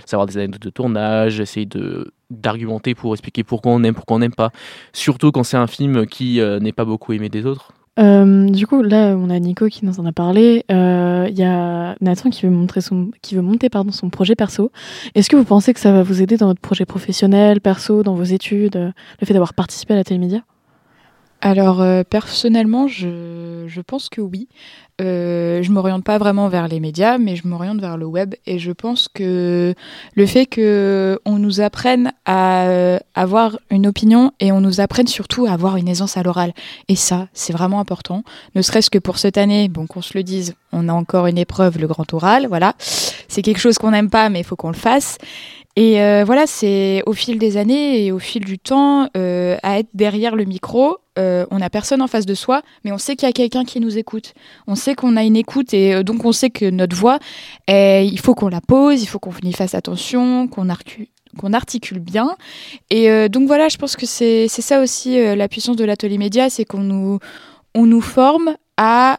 savoir 0.07 0.27
des 0.27 0.39
anecdotes 0.39 0.63
de 0.63 0.71
tournage, 0.71 1.39
essayer 1.39 1.67
de 1.67 2.13
d'argumenter 2.31 2.97
pour 2.97 3.15
expliquer 3.15 3.45
pourquoi 3.45 3.71
on 3.71 3.83
aime, 3.85 3.95
pourquoi 3.95 4.17
on 4.17 4.19
n'aime 4.19 4.35
pas. 4.35 4.51
Surtout 4.93 5.31
quand 5.31 5.45
c'est 5.45 5.57
un 5.57 5.69
film 5.69 6.07
qui 6.07 6.41
n'est 6.61 6.73
pas 6.73 6.85
beaucoup 6.85 7.13
aimé 7.13 7.29
des 7.29 7.47
autres. 7.47 7.73
Du 7.97 8.67
coup, 8.67 8.83
là, 8.83 9.15
on 9.17 9.31
a 9.31 9.39
Nico 9.39 9.67
qui 9.67 9.85
nous 9.85 9.99
en 10.01 10.07
a 10.07 10.13
parlé. 10.13 10.65
Il 10.69 11.39
y 11.39 11.43
a 11.43 11.97
Nathan 12.01 12.31
qui 12.31 12.47
veut, 12.47 12.53
montrer 12.53 12.81
son, 12.81 13.11
qui 13.21 13.35
veut 13.35 13.43
monter 13.43 13.69
pardon, 13.69 13.91
son 13.91 14.11
projet 14.11 14.37
perso. 14.37 14.71
Est-ce 15.17 15.29
que 15.29 15.37
vous 15.37 15.45
pensez 15.45 15.75
que 15.75 15.81
ça 15.81 15.93
va 15.93 16.05
vous 16.05 16.23
aider 16.23 16.37
dans 16.37 16.47
votre 16.47 16.61
projet 16.61 16.87
professionnel, 16.87 17.61
perso, 17.61 18.05
dans 18.05 18.15
vos 18.15 18.23
études, 18.23 18.93
le 19.21 19.27
fait 19.27 19.33
d'avoir 19.33 19.55
participé 19.55 19.95
à 19.95 19.97
la 19.97 20.05
télémédia? 20.05 20.43
Alors 21.41 21.81
euh, 21.81 22.03
personnellement, 22.09 22.87
je, 22.87 23.65
je, 23.67 23.81
pense 23.81 24.09
que 24.09 24.21
oui. 24.21 24.49
Euh, 25.01 25.63
je 25.63 25.73
m'oriente 25.73 26.05
pas 26.05 26.19
vraiment 26.19 26.49
vers 26.49 26.69
les 26.69 26.81
médias, 26.81 27.17
mais 27.17 27.35
je 27.35 27.49
m'oriente 27.49 27.81
vers 27.81 27.97
le 27.97 28.05
web. 28.05 28.35
Et 28.47 28.59
je 28.59 28.73
pense 28.73 29.09
que 29.09 29.75
le 30.15 30.27
fait 30.27 30.45
que 30.45 31.19
on 31.25 31.39
nous 31.39 31.63
apprenne 31.63 32.13
à 32.27 32.65
euh, 32.65 32.99
avoir 33.15 33.59
une 33.71 33.87
opinion 33.87 34.33
et 34.41 34.53
on 34.53 34.61
nous 34.61 34.81
apprenne 34.81 35.07
surtout 35.07 35.47
à 35.47 35.53
avoir 35.53 35.77
une 35.77 35.89
aisance 35.89 36.19
à 36.19 36.23
l'oral. 36.23 36.53
Et 36.89 36.97
ça, 36.97 37.29
c'est 37.33 37.55
vraiment 37.55 37.81
important. 37.81 38.23
Ne 38.55 38.61
serait-ce 38.61 38.91
que 38.91 38.99
pour 38.99 39.19
cette 39.19 39.39
année, 39.39 39.69
bon 39.69 39.87
qu'on 39.87 40.03
se 40.03 40.17
le 40.17 40.23
dise, 40.23 40.55
on 40.73 40.89
a 40.89 40.93
encore 40.93 41.27
une 41.27 41.39
épreuve, 41.39 41.79
le 41.79 41.87
grand 41.87 42.13
oral. 42.13 42.47
Voilà, 42.49 42.75
c'est 43.31 43.43
quelque 43.43 43.61
chose 43.61 43.79
qu'on 43.79 43.93
n'aime 43.93 44.11
pas, 44.11 44.29
mais 44.29 44.41
il 44.41 44.45
faut 44.45 44.57
qu'on 44.57 44.71
le 44.71 44.75
fasse. 44.75 45.19
Et 45.77 46.03
euh, 46.03 46.25
voilà, 46.27 46.49
c'est 46.49 47.01
au 47.07 47.13
fil 47.13 47.39
des 47.39 47.57
années 47.57 48.05
et 48.05 48.11
au 48.11 48.19
fil 48.19 48.45
du 48.45 48.59
temps, 48.59 49.09
euh, 49.17 49.57
à 49.63 49.79
être 49.79 49.89
derrière 49.95 50.35
le 50.35 50.45
micro, 50.45 50.99
euh, 51.17 51.47
on 51.53 51.59
n'a 51.59 51.71
personne 51.71 52.03
en 52.03 52.09
face 52.09 52.27
de 52.27 52.35
soi, 52.35 52.63
mais 52.85 52.91
on 52.91 52.99
sait 52.99 53.15
qu'il 53.15 53.29
y 53.29 53.31
a 53.31 53.33
quelqu'un 53.33 53.65
qui 53.65 53.79
nous 53.79 53.97
écoute. 53.97 54.35
On 54.67 54.75
sait 54.75 54.97
qu'on 54.97 55.17
a 55.17 55.23
une 55.23 55.37
écoute 55.37 55.73
et 55.73 56.03
donc 56.03 56.25
on 56.25 56.33
sait 56.33 56.51
que 56.51 56.69
notre 56.69 56.97
voix, 56.97 57.21
il 57.69 58.19
faut 58.21 58.35
qu'on 58.35 58.49
la 58.49 58.61
pose, 58.61 59.01
il 59.01 59.07
faut 59.07 59.21
qu'on 59.21 59.33
y 59.45 59.53
fasse 59.53 59.77
attention, 59.77 60.49
qu'on 60.49 61.53
articule 61.53 62.01
bien. 62.01 62.37
Et 62.91 63.29
donc 63.29 63.47
voilà, 63.47 63.69
je 63.69 63.77
pense 63.77 63.95
que 63.95 64.07
c'est 64.07 64.49
ça 64.49 64.81
aussi 64.81 65.19
la 65.37 65.47
puissance 65.47 65.77
de 65.77 65.85
l'atelier 65.85 66.19
média, 66.19 66.51
c'est 66.51 66.65
qu'on 66.65 66.81
nous, 66.81 67.21
on 67.77 67.87
nous 67.87 68.01
forme 68.01 68.57
à 68.77 69.19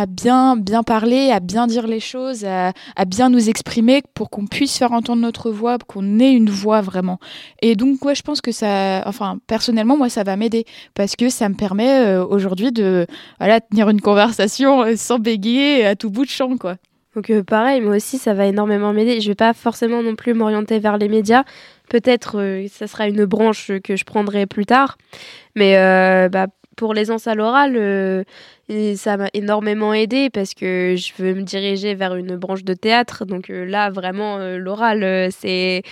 à 0.00 0.06
bien, 0.06 0.56
bien 0.56 0.82
parler, 0.82 1.30
à 1.30 1.40
bien 1.40 1.66
dire 1.66 1.86
les 1.86 2.00
choses, 2.00 2.46
à, 2.46 2.72
bien 3.06 3.28
nous 3.28 3.50
exprimer 3.50 4.02
pour 4.14 4.30
qu'on 4.30 4.46
puisse 4.46 4.78
faire 4.78 4.92
entendre 4.92 5.20
notre 5.20 5.50
voix, 5.50 5.76
qu'on 5.76 6.18
ait 6.18 6.32
une 6.32 6.48
voix 6.48 6.80
vraiment. 6.80 7.18
Et 7.60 7.76
donc, 7.76 8.02
ouais, 8.06 8.14
je 8.14 8.22
pense 8.22 8.40
que 8.40 8.50
ça, 8.50 9.02
enfin, 9.04 9.38
personnellement, 9.46 9.98
moi, 9.98 10.08
ça 10.08 10.22
va 10.22 10.36
m'aider 10.36 10.64
parce 10.94 11.16
que 11.16 11.28
ça 11.28 11.50
me 11.50 11.54
permet 11.54 12.00
euh, 12.00 12.24
aujourd'hui 12.24 12.72
de, 12.72 13.06
voilà, 13.38 13.60
tenir 13.60 13.90
une 13.90 14.00
conversation 14.00 14.84
euh, 14.84 14.96
sans 14.96 15.18
bégayer 15.18 15.84
à 15.84 15.96
tout 15.96 16.08
bout 16.08 16.24
de 16.24 16.30
champ, 16.30 16.56
quoi. 16.56 16.76
Donc 17.14 17.28
euh, 17.28 17.42
pareil, 17.42 17.82
moi 17.82 17.96
aussi, 17.96 18.16
ça 18.16 18.32
va 18.32 18.46
énormément 18.46 18.94
m'aider. 18.94 19.20
Je 19.20 19.28
vais 19.28 19.34
pas 19.34 19.52
forcément 19.52 20.02
non 20.02 20.14
plus 20.14 20.32
m'orienter 20.32 20.78
vers 20.78 20.96
les 20.96 21.08
médias. 21.08 21.44
Peut-être 21.90 22.38
euh, 22.38 22.66
ça 22.72 22.86
sera 22.86 23.06
une 23.06 23.26
branche 23.26 23.70
que 23.84 23.96
je 23.96 24.04
prendrai 24.04 24.46
plus 24.46 24.64
tard. 24.64 24.96
Mais 25.56 25.74
bah, 26.30 26.46
pour 26.76 26.94
l'aisance 26.94 27.26
à 27.26 27.34
l'oral, 27.34 27.76
euh, 27.76 28.24
ça 28.96 29.16
m'a 29.16 29.28
énormément 29.34 29.92
aidé 29.92 30.30
parce 30.30 30.54
que 30.54 30.94
je 30.96 31.12
veux 31.22 31.34
me 31.34 31.42
diriger 31.42 31.94
vers 31.94 32.14
une 32.14 32.36
branche 32.36 32.64
de 32.64 32.74
théâtre. 32.74 33.24
Donc 33.24 33.50
euh, 33.50 33.64
là, 33.64 33.90
vraiment, 33.90 34.38
euh, 34.38 34.58
l'oral, 34.58 35.30
c'est 35.32 35.82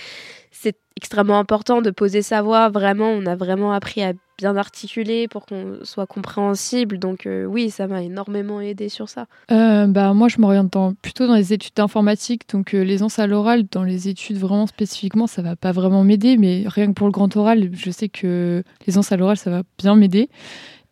c'est 0.51 0.75
extrêmement 0.99 1.39
important 1.39 1.81
de 1.81 1.91
poser 1.91 2.21
sa 2.21 2.41
voix. 2.41 2.67
Vraiment, 2.67 3.09
on 3.09 3.25
a 3.25 3.37
vraiment 3.37 3.71
appris 3.71 4.03
à 4.03 4.11
bien 4.37 4.57
articuler 4.57 5.29
pour 5.29 5.45
qu'on 5.45 5.79
soit 5.83 6.05
compréhensible. 6.05 6.99
Donc 6.99 7.25
euh, 7.25 7.45
oui, 7.45 7.69
ça 7.69 7.87
m'a 7.87 8.03
énormément 8.03 8.59
aidé 8.59 8.89
sur 8.89 9.07
ça. 9.07 9.27
Euh, 9.49 9.87
bah, 9.87 10.13
moi, 10.13 10.27
je 10.27 10.41
m'oriente 10.41 10.75
plutôt 11.01 11.25
dans 11.25 11.35
les 11.35 11.53
études 11.53 11.73
d'informatique. 11.75 12.43
Donc 12.51 12.73
euh, 12.73 12.83
l'aisance 12.83 13.17
à 13.17 13.27
l'oral, 13.27 13.63
dans 13.71 13.85
les 13.85 14.09
études 14.09 14.37
vraiment 14.37 14.67
spécifiquement, 14.67 15.25
ça 15.25 15.41
va 15.41 15.55
pas 15.55 15.71
vraiment 15.71 16.03
m'aider. 16.03 16.35
Mais 16.35 16.65
rien 16.67 16.87
que 16.87 16.93
pour 16.93 17.07
le 17.07 17.13
grand 17.13 17.33
oral, 17.37 17.69
je 17.73 17.91
sais 17.91 18.09
que 18.09 18.61
l'aisance 18.85 19.13
à 19.13 19.17
l'oral, 19.17 19.37
ça 19.37 19.49
va 19.49 19.63
bien 19.77 19.95
m'aider. 19.95 20.29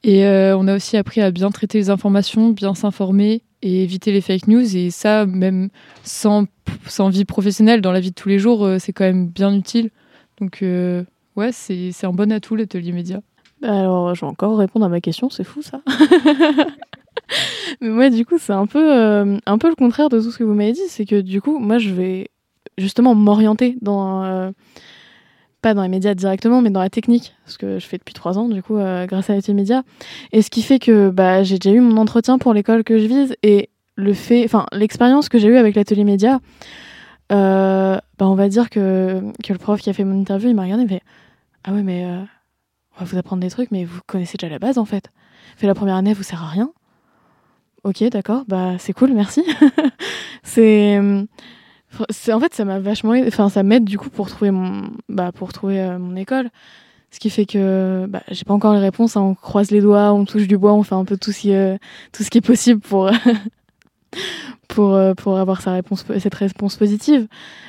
Et 0.04 0.26
euh, 0.26 0.58
on 0.58 0.68
a 0.68 0.76
aussi 0.76 0.96
appris 0.96 1.20
à 1.20 1.32
bien 1.32 1.50
traiter 1.52 1.80
les 1.80 1.90
informations, 1.90 2.52
bien 2.52 2.74
s'informer 2.74 3.44
et 3.62 3.84
éviter 3.84 4.12
les 4.12 4.22
fake 4.22 4.48
news. 4.48 4.76
Et 4.76 4.90
ça, 4.92 5.26
même 5.26 5.70
sans, 6.04 6.46
sans 6.88 7.10
vie 7.10 7.26
professionnelle, 7.26 7.82
dans 7.82 7.92
la 7.92 8.00
vie 8.00 8.10
de 8.12 8.16
tous 8.16 8.30
les 8.30 8.40
jours, 8.40 8.66
euh, 8.66 8.80
c'est 8.80 8.94
quand 8.94 9.04
même 9.06 9.28
bien 9.28 9.54
utile. 9.54 9.90
Donc, 10.40 10.62
euh, 10.62 11.04
ouais, 11.36 11.52
c'est 11.52 11.92
un 12.04 12.14
bon 12.14 12.32
atout, 12.32 12.56
l'atelier 12.56 12.92
média. 12.92 13.22
Alors, 13.64 14.14
je 14.14 14.22
vais 14.22 14.28
encore 14.28 14.58
répondre 14.58 14.86
à 14.86 14.90
ma 14.90 15.02
question, 15.02 15.30
c'est 15.30 15.44
fou 15.44 15.62
ça. 15.62 15.82
Mais 17.82 17.90
moi, 17.90 18.10
du 18.10 18.26
coup, 18.26 18.38
c'est 18.40 18.54
un 18.54 18.68
peu, 18.68 18.94
euh, 18.96 19.38
un 19.46 19.58
peu 19.58 19.68
le 19.70 19.76
contraire 19.76 20.10
de 20.10 20.22
tout 20.22 20.32
ce 20.32 20.38
que 20.38 20.44
vous 20.44 20.54
m'avez 20.54 20.74
dit. 20.74 20.88
C'est 20.88 21.06
que 21.06 21.20
du 21.22 21.42
coup, 21.42 21.60
moi, 21.60 21.78
je 21.78 21.90
vais 21.90 22.30
justement 22.78 23.16
m'orienter 23.16 23.78
dans. 23.82 24.24
euh, 24.24 24.52
dans 25.74 25.82
les 25.82 25.88
médias 25.88 26.14
directement, 26.14 26.62
mais 26.62 26.70
dans 26.70 26.82
la 26.82 26.90
technique, 26.90 27.36
ce 27.46 27.58
que 27.58 27.80
je 27.80 27.86
fais 27.86 27.98
depuis 27.98 28.14
trois 28.14 28.38
ans, 28.38 28.48
du 28.48 28.62
coup, 28.62 28.78
euh, 28.78 29.06
grâce 29.06 29.30
à 29.30 29.36
l'atelier 29.36 29.54
média. 29.54 29.84
Et 30.32 30.42
ce 30.42 30.50
qui 30.50 30.62
fait 30.62 30.80
que 30.80 31.10
bah, 31.10 31.44
j'ai 31.44 31.60
déjà 31.60 31.76
eu 31.76 31.80
mon 31.80 31.98
entretien 31.98 32.38
pour 32.38 32.54
l'école 32.54 32.84
que 32.84 32.98
je 32.98 33.06
vise 33.06 33.36
et 33.44 33.70
le 33.96 34.14
fait, 34.14 34.44
enfin, 34.46 34.66
l'expérience 34.72 35.30
que 35.30 35.40
j'ai 35.40 35.48
eue 35.48 35.58
avec 35.58 35.76
l'atelier 35.76 36.04
média, 36.04 36.40
euh, 37.32 37.98
bah, 38.18 38.28
on 38.28 38.36
va 38.36 38.50
dire 38.50 38.70
que, 38.70 39.22
que 39.44 39.54
le 39.54 39.60
prof 39.60 39.82
qui 39.82 39.90
a 39.90 39.94
fait 39.94 40.04
mon 40.04 40.20
interview, 40.20 40.50
il 40.50 40.56
m'a 40.56 40.64
regardé, 40.64 40.84
il 40.84 40.90
fait 40.90 41.04
Ah 41.64 41.74
ouais, 41.74 41.84
mais 41.84 42.06
euh, 42.06 42.22
on 42.96 43.00
va 43.00 43.06
vous 43.06 43.18
apprendre 43.18 43.42
des 43.42 43.50
trucs, 43.50 43.72
mais 43.72 43.86
vous 43.86 44.00
connaissez 44.08 44.38
déjà 44.38 44.50
la 44.50 44.60
base 44.60 44.78
en 44.78 44.86
fait. 44.86 45.12
Fait 45.56 45.68
la 45.68 45.76
première 45.76 45.96
année, 45.96 46.14
vous 46.14 46.24
sert 46.24 46.44
à 46.44 46.48
rien. 46.48 46.72
Ok, 47.84 48.04
d'accord, 48.10 48.44
bah 48.48 48.74
c'est 48.80 48.94
cool, 48.94 49.14
merci. 49.14 49.44
c'est 50.44 51.00
c'est 51.00 51.57
en 52.32 52.40
fait 52.40 52.54
ça 52.54 52.66
m'a 52.66 52.80
vachement 52.80 53.14
enfin 53.28 53.50
ça 53.50 53.64
m'aide 53.64 53.86
du 53.86 53.98
coup 53.98 54.10
pour 54.10 54.30
trouver 54.30 54.52
mon 54.52 54.90
bah 55.10 55.32
pour 55.32 55.54
trouver 55.54 55.82
euh, 55.82 56.00
mon 56.00 56.16
école. 56.16 56.50
Ce 57.12 57.20
qui 57.20 57.30
fait 57.30 57.46
que 57.46 58.06
bah, 58.08 58.22
j'ai 58.30 58.44
pas 58.44 58.54
encore 58.54 58.74
les 58.74 58.80
réponses 58.80 59.16
hein. 59.16 59.22
on 59.22 59.34
croise 59.34 59.72
les 59.72 59.82
doigts 59.82 60.12
on 60.12 60.26
touche 60.26 60.48
du 60.48 60.58
bois 60.58 60.74
on 60.74 60.84
fait 60.84 60.96
un 60.96 61.06
peu 61.06 61.18
tout 61.18 61.32
ce 61.32 61.40
qui, 61.40 61.54
euh, 61.54 61.78
tout 62.12 62.24
ce 62.24 62.30
qui 62.30 62.40
est 62.40 62.42
possible 62.42 62.82
pour 62.82 63.10
pour 64.68 64.94
euh, 64.94 65.14
pour 65.14 65.38
avoir 65.38 65.62
sa 65.62 65.72
réponse 65.72 66.06
cette 66.20 66.36
réponse 66.36 66.76
positive. 66.76 67.28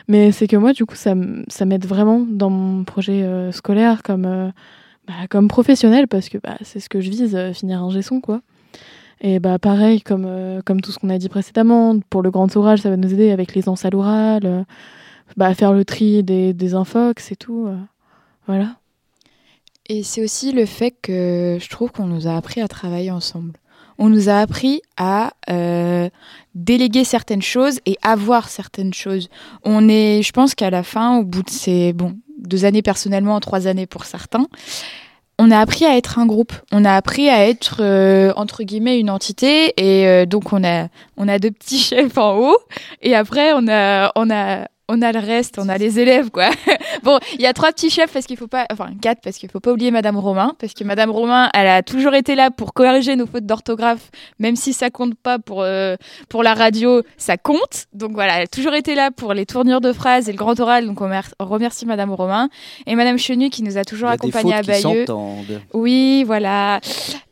Mais 0.09 0.33
c'est 0.33 0.49
que 0.49 0.57
moi 0.57 0.73
du 0.73 0.85
coup 0.85 0.97
ça 0.97 1.15
ça 1.49 1.65
m'aide 1.65 1.87
vraiment 1.87 2.27
dans 2.29 2.51
mon 2.51 2.85
projet 2.85 3.23
euh, 3.23 3.53
scolaire 3.53 4.03
comme 4.03 4.53
bah, 5.07 5.15
comme 5.31 5.49
professionnel 5.49 6.09
parce 6.09 6.29
que 6.29 6.39
bah, 6.39 6.57
c'est 6.63 6.81
ce 6.81 6.89
que 6.89 7.01
je 7.01 7.11
vise 7.11 7.53
finir 7.55 7.83
un 7.83 7.91
gesson 7.91 8.21
quoi 8.21 8.41
et 9.21 9.39
bah 9.41 9.59
pareil, 9.59 10.01
comme, 10.01 10.25
euh, 10.27 10.61
comme 10.65 10.81
tout 10.81 10.93
ce 10.93 10.99
qu'on 10.99 11.11
a 11.11 11.19
dit 11.19 11.29
précédemment, 11.29 11.99
pour 12.11 12.23
le 12.23 12.31
grand 12.31 12.55
orage, 12.57 12.81
ça 12.81 12.91
va 12.91 12.97
nous 12.97 13.13
aider 13.13 13.31
avec 13.31 13.55
les 13.55 13.69
ans 13.69 13.75
à 13.83 13.91
l'oral, 13.91 14.43
euh, 14.45 14.65
bah, 15.37 15.53
faire 15.55 15.73
le 15.73 15.85
tri 15.85 16.23
des, 16.23 16.53
des 16.53 16.75
infox 16.75 17.33
et 17.33 17.37
tout. 17.37 17.67
euh, 17.67 17.77
voilà. 18.47 18.77
Et 19.89 20.03
c'est 20.03 20.23
aussi 20.23 20.53
le 20.53 20.67
fait 20.67 20.95
que 21.03 21.59
je 21.61 21.69
trouve 21.69 21.91
qu'on 21.91 22.07
nous 22.07 22.27
a 22.29 22.37
appris 22.37 22.61
à 22.61 22.69
travailler 22.69 23.11
ensemble. 23.11 23.55
On 23.97 24.09
nous 24.09 24.29
a 24.29 24.39
appris 24.39 24.81
à 24.97 25.33
euh, 25.51 26.09
déléguer 26.55 27.05
certaines 27.05 27.43
choses 27.43 27.81
et 27.85 27.97
avoir 28.03 28.49
certaines 28.49 28.95
choses. 28.95 29.29
On 29.65 29.89
est, 29.89 30.23
je 30.23 30.31
pense 30.33 30.55
qu'à 30.55 30.71
la 30.71 30.83
fin, 30.83 31.19
au 31.19 31.25
bout 31.25 31.43
de 31.43 31.51
ces 31.51 31.93
bon 31.93 32.17
deux 32.39 32.65
années 32.65 32.83
personnellement, 32.83 33.41
trois 33.41 33.67
années 33.67 33.87
pour 33.87 34.05
certains, 34.05 34.47
on 35.39 35.51
a 35.51 35.61
appris 35.61 35.85
à 35.85 35.97
être 35.97 36.19
un 36.19 36.27
groupe. 36.27 36.53
On 36.73 36.85
a 36.85 36.95
appris 36.95 37.29
à 37.29 37.47
être 37.47 37.79
euh, 37.81 38.33
entre 38.37 38.65
guillemets 38.65 38.99
une 38.99 39.11
entité 39.11 39.73
et 39.77 40.07
euh, 40.07 40.27
donc 40.27 40.53
on 40.53 40.65
a 40.65 40.89
on 41.17 41.29
a 41.29 41.39
deux 41.39 41.51
petits 41.51 41.79
chefs 41.79 42.19
en 42.19 42.37
haut 42.37 42.59
et 43.03 43.15
après 43.15 43.53
on 43.55 43.69
a 43.69 44.13
on 44.17 44.31
a 44.31 44.67
on 44.89 45.03
a 45.03 45.13
le 45.13 45.19
reste, 45.19 45.59
on 45.59 45.69
a 45.69 45.77
les 45.79 46.01
élèves, 46.01 46.31
quoi. 46.31 46.49
bon, 47.03 47.19
il 47.35 47.41
y 47.43 47.47
a 47.47 47.53
trois 47.53 47.73
petits 47.73 47.91
chefs 47.91 48.13
parce 48.13 48.27
qu'il 48.27 48.37
faut 48.37 48.47
pas, 48.47 48.67
enfin 48.73 48.91
quatre 49.01 49.21
parce 49.23 49.37
qu'il 49.39 49.51
faut 49.51 49.61
pas 49.61 49.73
oublier 49.73 49.91
Madame 49.91 50.17
Romain, 50.17 50.55
parce 50.59 50.73
que 50.75 50.83
Madame 50.85 51.11
Romain, 51.11 51.51
elle 51.55 51.67
a 51.67 51.83
toujours 51.83 52.15
été 52.15 52.35
là 52.35 52.51
pour 52.51 52.73
corriger 52.73 53.15
nos 53.17 53.27
fautes 53.27 53.45
d'orthographe, 53.47 54.11
même 54.39 54.57
si 54.57 54.73
ça 54.73 54.91
compte 54.91 55.15
pas 55.15 55.39
pour 55.39 55.63
euh, 55.63 55.97
pour 56.29 56.43
la 56.43 56.55
radio, 56.55 57.03
ça 57.17 57.37
compte. 57.37 57.87
Donc 57.93 58.13
voilà, 58.13 58.37
elle 58.39 58.45
a 58.45 58.47
toujours 58.47 58.75
été 58.75 58.95
là 58.95 59.11
pour 59.11 59.35
les 59.35 59.47
tournures 59.47 59.81
de 59.81 59.93
phrases 59.93 60.29
et 60.29 60.33
le 60.33 60.39
grand 60.39 60.59
oral. 60.61 60.87
Donc 60.87 61.01
on 61.01 61.09
mer- 61.09 61.35
on 61.39 61.45
remercie 61.47 61.85
Madame 61.87 62.13
Romain 62.13 62.49
et 62.87 62.95
Madame 62.95 63.19
Chenu 63.19 63.51
qui 63.51 63.63
nous 63.63 63.77
a 63.79 63.85
toujours 63.85 64.09
accompagnés 64.15 64.55
à 64.55 64.63
Bayeux. 64.93 65.05
Oui, 65.75 66.25
voilà. 66.27 66.81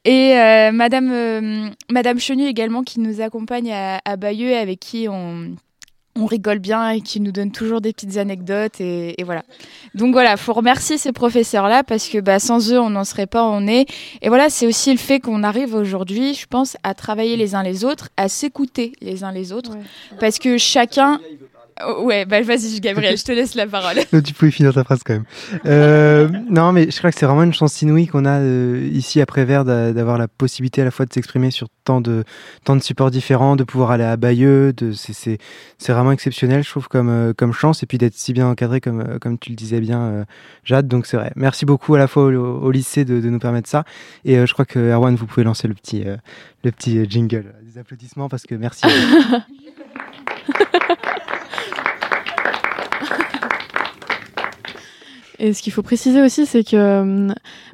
Et 0.05 0.35
euh, 0.39 0.73
Madame, 0.73 1.11
euh, 1.11 1.69
Madame 1.91 2.19
Chenu 2.21 2.45
également 2.47 2.83
qui 2.83 3.01
nous 3.01 3.21
accompagne 3.21 3.73
à, 3.73 4.01
à 4.05 4.17
Bayeux 4.17 4.55
avec 4.57 4.79
qui 4.81 5.09
on, 5.11 5.57
on 6.17 6.27
rigole 6.27 6.59
bien 6.59 6.91
et 6.91 7.01
qui 7.01 7.21
nous 7.21 7.33
donne 7.33 7.53
toujours 7.53 7.81
des 7.81 7.93
petites 7.93 8.17
anecdotes 8.17 8.81
et, 8.81 9.21
et 9.21 9.25
voilà. 9.25 9.43
Donc 9.95 10.13
voilà, 10.13 10.37
faut 10.37 10.53
remercier 10.53 10.99
ces 10.99 11.13
professeurs-là 11.13 11.85
parce 11.85 12.09
que 12.09 12.19
bah, 12.19 12.39
sans 12.39 12.73
eux, 12.73 12.81
on 12.81 12.91
n'en 12.91 13.05
serait 13.05 13.27
pas 13.27 13.45
où 13.45 13.53
on 13.53 13.67
est. 13.67 13.87
Et 14.23 14.29
voilà, 14.29 14.51
c'est 14.51 14.67
aussi 14.67 14.91
le 14.93 14.99
fait 14.99 15.21
qu'on 15.21 15.43
arrive 15.43 15.75
aujourd'hui, 15.75 16.35
je 16.35 16.47
pense, 16.47 16.77
à 16.83 16.95
travailler 16.95 17.37
les 17.37 17.55
uns 17.55 17.63
les 17.63 17.85
autres, 17.85 18.09
à 18.17 18.29
s'écouter 18.29 18.93
les 19.01 19.25
uns 19.25 19.33
les 19.33 19.53
autres, 19.53 19.77
parce 20.19 20.39
que 20.39 20.59
chacun. 20.59 21.21
Oh, 21.85 22.05
Ouais, 22.05 22.25
bah 22.25 22.41
vas-y, 22.41 22.81
Gabriel, 22.81 23.19
je 23.19 23.25
te 23.25 23.33
laisse 23.33 23.55
la 23.55 23.67
parole. 23.67 23.97
Non, 24.13 24.21
tu 24.23 24.33
pouvais 24.33 24.51
finir 24.51 24.73
ta 24.73 24.83
phrase 24.85 25.01
quand 25.05 25.13
même. 25.15 25.25
Euh, 25.67 26.29
non, 26.49 26.73
mais 26.73 26.91
je 26.91 26.97
crois 26.97 27.11
que 27.13 27.19
c'est 27.19 27.27
vraiment 27.27 27.43
une 27.43 27.53
chance 27.53 27.83
inouïe 27.83 28.07
qu'on 28.07 28.25
a 28.25 28.39
euh, 28.41 28.89
ici 28.93 29.21
à 29.21 29.27
Prévert 29.27 29.65
d'a- 29.65 29.93
d'avoir 29.93 30.17
la 30.17 30.27
possibilité 30.29 30.81
à 30.81 30.85
la 30.87 30.91
fois 30.91 31.05
de 31.05 31.13
s'exprimer 31.13 31.51
sur 31.51 31.69
tant 31.85 32.01
de, 32.01 32.25
tant 32.65 32.77
de 32.77 32.83
supports 32.83 33.11
différents, 33.11 33.57
de 33.57 33.65
pouvoir 33.65 33.91
aller 33.91 34.05
à 34.05 34.17
Bayeux. 34.17 34.73
C'est 35.03 35.39
vraiment 35.93 36.13
exceptionnel, 36.13 36.65
je 36.65 36.71
trouve, 36.71 36.89
comme, 36.89 37.11
euh, 37.11 37.33
comme 37.37 37.53
chance, 37.53 37.83
et 37.83 37.87
puis 37.87 37.99
d'être 37.99 38.15
si 38.15 38.33
bien 38.33 38.49
encadré 38.49 38.81
comme, 38.81 39.19
comme 39.21 39.39
tu 39.39 39.51
le 39.51 39.57
disais 39.57 39.81
bien, 39.81 40.25
Jade. 40.65 40.89
Donc 40.89 41.07
c'est 41.07 41.17
vrai. 41.19 41.33
Merci 41.37 41.67
beaucoup 41.67 41.95
à 41.95 41.99
la 41.99 42.07
fois 42.09 42.25
au, 42.25 42.31
au 42.33 42.71
lycée 42.71 43.05
de, 43.05 43.21
de 43.21 43.29
nous 43.29 43.39
permettre 43.39 43.69
ça. 43.69 43.85
Et 44.25 44.47
je 44.47 44.53
crois 44.53 44.65
que 44.65 44.79
Erwan, 44.79 45.15
vous 45.15 45.27
pouvez 45.27 45.45
lancer 45.45 45.69
le 45.69 45.75
petit, 45.75 46.05
le 46.65 46.71
petit 46.71 47.05
jingle. 47.11 47.53
Des 47.71 47.79
applaudissements 47.79 48.29
parce 48.31 48.45
que 48.45 48.55
merci. 48.55 48.83
à 48.87 48.89
vous. 48.89 49.43
Et 55.39 55.53
ce 55.53 55.63
qu'il 55.63 55.73
faut 55.73 55.83
préciser 55.83 56.23
aussi, 56.23 56.47
c'est 56.47 56.65
que 56.65 56.77
euh, 56.77 57.29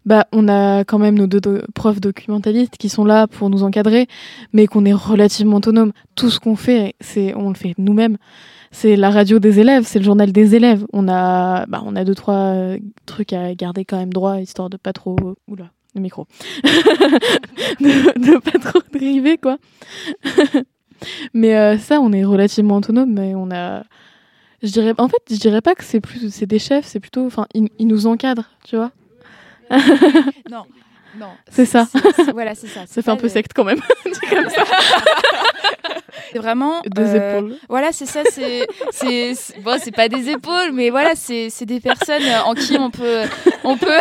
bah, 0.04 0.26
on 0.32 0.48
a 0.48 0.84
quand 0.84 0.98
même 0.98 1.16
nos 1.16 1.26
deux 1.26 1.40
do- 1.40 1.60
profs 1.74 2.00
documentalistes 2.00 2.76
qui 2.76 2.88
sont 2.88 3.04
là 3.04 3.26
pour 3.26 3.50
nous 3.50 3.62
encadrer, 3.62 4.08
mais 4.52 4.66
qu'on 4.66 4.84
est 4.84 4.92
relativement 4.92 5.58
autonome. 5.58 5.92
Tout 6.16 6.30
ce 6.30 6.40
qu'on 6.40 6.56
fait, 6.56 6.94
c'est 7.00 7.34
on 7.34 7.48
le 7.50 7.54
fait 7.54 7.74
nous-mêmes. 7.78 8.16
C'est 8.72 8.96
la 8.96 9.10
radio 9.10 9.38
des 9.38 9.60
élèves, 9.60 9.84
c'est 9.86 9.98
le 9.98 10.04
journal 10.04 10.32
des 10.32 10.54
élèves. 10.54 10.84
On 10.92 11.06
a, 11.08 11.66
bah, 11.66 11.82
on 11.84 11.94
a 11.94 12.04
deux 12.04 12.14
trois 12.14 12.34
euh, 12.34 12.78
trucs 13.06 13.32
à 13.32 13.54
garder 13.54 13.84
quand 13.84 13.98
même 13.98 14.12
droit, 14.12 14.40
histoire 14.40 14.70
de 14.70 14.76
pas 14.78 14.92
trop, 14.94 15.16
oula, 15.46 15.70
le 15.94 16.00
micro, 16.00 16.26
de, 17.80 18.18
de 18.32 18.38
pas 18.38 18.58
trop 18.58 18.80
dériver 18.92 19.36
quoi. 19.38 19.58
mais 21.34 21.56
euh, 21.56 21.78
ça, 21.78 22.00
on 22.00 22.12
est 22.12 22.24
relativement 22.24 22.76
autonome, 22.76 23.12
mais 23.12 23.34
on 23.34 23.50
a 23.50 23.84
je 24.62 24.68
dirais, 24.70 24.94
en 24.98 25.08
fait, 25.08 25.22
je 25.30 25.36
dirais 25.36 25.60
pas 25.60 25.74
que 25.74 25.84
c'est 25.84 26.00
plus, 26.00 26.30
c'est 26.32 26.46
des 26.46 26.58
chefs, 26.58 26.86
c'est 26.86 27.00
plutôt, 27.00 27.26
enfin, 27.26 27.46
ils, 27.54 27.68
ils 27.78 27.86
nous 27.86 28.06
encadrent, 28.06 28.50
tu 28.64 28.76
vois. 28.76 28.90
non, 30.50 30.64
non. 31.18 31.28
C'est 31.50 31.66
ça. 31.66 31.88
voilà, 32.32 32.54
c'est 32.54 32.66
ça. 32.68 32.80
Ça 32.86 33.02
fait 33.02 33.10
un 33.10 33.16
peu 33.16 33.24
le- 33.24 33.28
secte 33.28 33.52
quand 33.54 33.64
même. 33.64 33.80
comme 34.30 34.48
ça. 34.50 34.64
C'est 36.30 36.38
vraiment 36.38 36.80
Des 36.86 37.02
euh, 37.02 37.38
épaules. 37.38 37.56
Voilà, 37.68 37.92
c'est 37.92 38.06
ça. 38.06 38.20
C'est 38.30 38.66
c'est 38.90 39.34
bon, 39.60 39.78
c'est 39.82 39.94
pas 39.94 40.08
des 40.08 40.30
épaules, 40.30 40.72
mais 40.72 40.90
voilà, 40.90 41.14
c'est 41.14 41.50
c'est 41.50 41.66
des 41.66 41.80
personnes 41.80 42.22
en 42.46 42.54
qui 42.54 42.76
on 42.78 42.90
peut 42.90 43.22
on 43.64 43.76
peut 43.76 43.98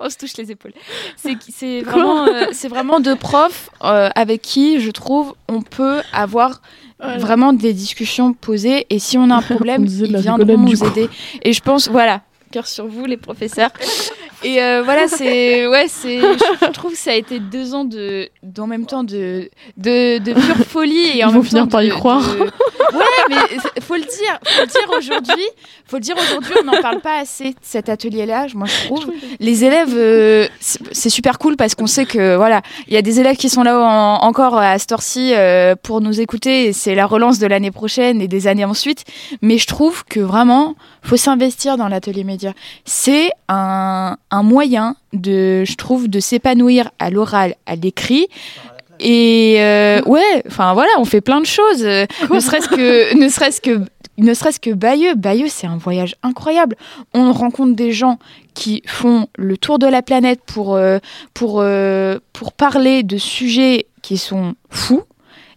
on 0.00 0.10
se 0.10 0.16
touche 0.18 0.36
les 0.36 0.50
épaules. 0.50 0.72
C'est 1.16 1.80
vraiment 1.82 2.26
euh, 2.26 2.46
c'est 2.52 2.68
vraiment 2.68 3.00
deux 3.00 3.16
profs 3.16 3.70
euh, 3.82 4.08
avec 4.14 4.42
qui 4.42 4.80
je 4.80 4.90
trouve 4.90 5.34
on 5.48 5.62
peut 5.62 6.00
avoir 6.12 6.60
Voilà. 7.04 7.18
vraiment 7.18 7.52
des 7.52 7.72
discussions 7.72 8.32
posées 8.32 8.86
et 8.90 8.98
si 8.98 9.18
on 9.18 9.30
a 9.30 9.36
un 9.36 9.42
problème, 9.54 9.84
ils 9.86 10.16
viendront 10.16 10.58
nous 10.58 10.78
coup. 10.78 10.86
aider. 10.86 11.08
Et 11.42 11.52
je 11.52 11.60
pense 11.60 11.88
voilà, 11.88 12.22
cœur 12.50 12.66
sur 12.66 12.86
vous 12.86 13.04
les 13.04 13.16
professeurs. 13.16 13.70
Et 14.44 14.62
euh, 14.62 14.82
voilà, 14.84 15.08
c'est 15.08 15.66
ouais, 15.66 15.86
c'est 15.88 16.18
je 16.20 16.70
trouve 16.72 16.92
que 16.92 16.98
ça 16.98 17.10
a 17.12 17.14
été 17.14 17.40
deux 17.40 17.74
ans 17.74 17.84
de 17.84 18.28
d'en 18.42 18.66
même 18.66 18.86
temps 18.86 19.02
de 19.02 19.48
de, 19.78 20.18
de 20.18 20.32
pure 20.34 20.66
folie 20.66 20.96
et 20.98 21.18
Ils 21.18 21.24
en 21.24 21.28
vont 21.28 21.34
même 21.34 21.44
finir 21.44 21.62
temps 21.64 21.68
par 21.70 21.82
y 21.82 21.88
croire. 21.88 22.20
de- 22.20 22.50
Ouais, 22.94 23.24
mais 23.28 23.80
faut 23.80 23.94
le 23.94 24.00
dire, 24.02 24.38
faut 24.44 24.60
le 24.60 24.66
dire 24.66 24.96
aujourd'hui. 24.98 25.44
Faut 25.86 25.96
le 25.96 26.02
dire 26.02 26.16
aujourd'hui, 26.16 26.52
on 26.60 26.64
n'en 26.64 26.80
parle 26.80 27.00
pas 27.00 27.18
assez 27.18 27.50
de 27.50 27.56
cet 27.60 27.88
atelier-là. 27.88 28.46
Moi, 28.54 28.66
je 28.68 28.86
trouve 28.86 29.06
les 29.40 29.64
élèves, 29.64 29.92
euh, 29.96 30.46
c'est 30.60 31.10
super 31.10 31.38
cool 31.38 31.56
parce 31.56 31.74
qu'on 31.74 31.86
sait 31.88 32.04
que 32.06 32.36
voilà, 32.36 32.62
il 32.86 32.94
y 32.94 32.96
a 32.96 33.02
des 33.02 33.18
élèves 33.20 33.36
qui 33.36 33.48
sont 33.48 33.62
là 33.64 33.78
en- 33.80 34.24
encore 34.24 34.56
à 34.58 34.78
cette 34.78 34.92
heure-ci 34.92 35.32
euh, 35.34 35.74
pour 35.82 36.00
nous 36.00 36.20
écouter. 36.20 36.72
C'est 36.72 36.94
la 36.94 37.06
relance 37.06 37.38
de 37.38 37.46
l'année 37.46 37.70
prochaine 37.72 38.20
et 38.20 38.28
des 38.28 38.46
années 38.46 38.64
ensuite. 38.64 39.04
Mais 39.42 39.58
je 39.58 39.66
trouve 39.66 40.04
que 40.04 40.20
vraiment, 40.20 40.74
faut 41.02 41.16
s'investir 41.16 41.76
dans 41.76 41.88
l'atelier 41.88 42.22
média. 42.24 42.52
C'est 42.84 43.30
un, 43.48 44.16
un 44.30 44.33
moyen 44.42 44.96
de, 45.12 45.64
je 45.64 45.76
trouve, 45.76 46.08
de 46.08 46.20
s'épanouir 46.20 46.90
à 46.98 47.10
l'oral, 47.10 47.54
à 47.66 47.76
l'écrit. 47.76 48.28
Et 49.00 49.56
euh, 49.58 50.00
ouais, 50.06 50.42
enfin 50.46 50.72
voilà, 50.74 50.90
on 50.98 51.04
fait 51.04 51.20
plein 51.20 51.40
de 51.40 51.46
choses. 51.46 51.84
ne 51.84 52.40
serait-ce 52.40 52.68
que, 52.68 53.14
ne 53.20 53.28
serait-ce 53.28 53.60
que, 53.60 53.80
ne 54.18 54.34
serait-ce 54.34 54.60
que 54.60 54.70
Bayeux. 54.70 55.14
Bayeux, 55.14 55.48
c'est 55.48 55.66
un 55.66 55.76
voyage 55.76 56.14
incroyable. 56.22 56.76
On 57.14 57.32
rencontre 57.32 57.74
des 57.74 57.92
gens 57.92 58.18
qui 58.54 58.82
font 58.86 59.26
le 59.36 59.56
tour 59.56 59.78
de 59.78 59.86
la 59.86 60.02
planète 60.02 60.40
pour 60.46 60.74
euh, 60.74 60.98
pour 61.32 61.60
euh, 61.60 62.18
pour 62.32 62.52
parler 62.52 63.02
de 63.02 63.16
sujets 63.16 63.86
qui 64.02 64.16
sont 64.16 64.54
fous. 64.70 65.02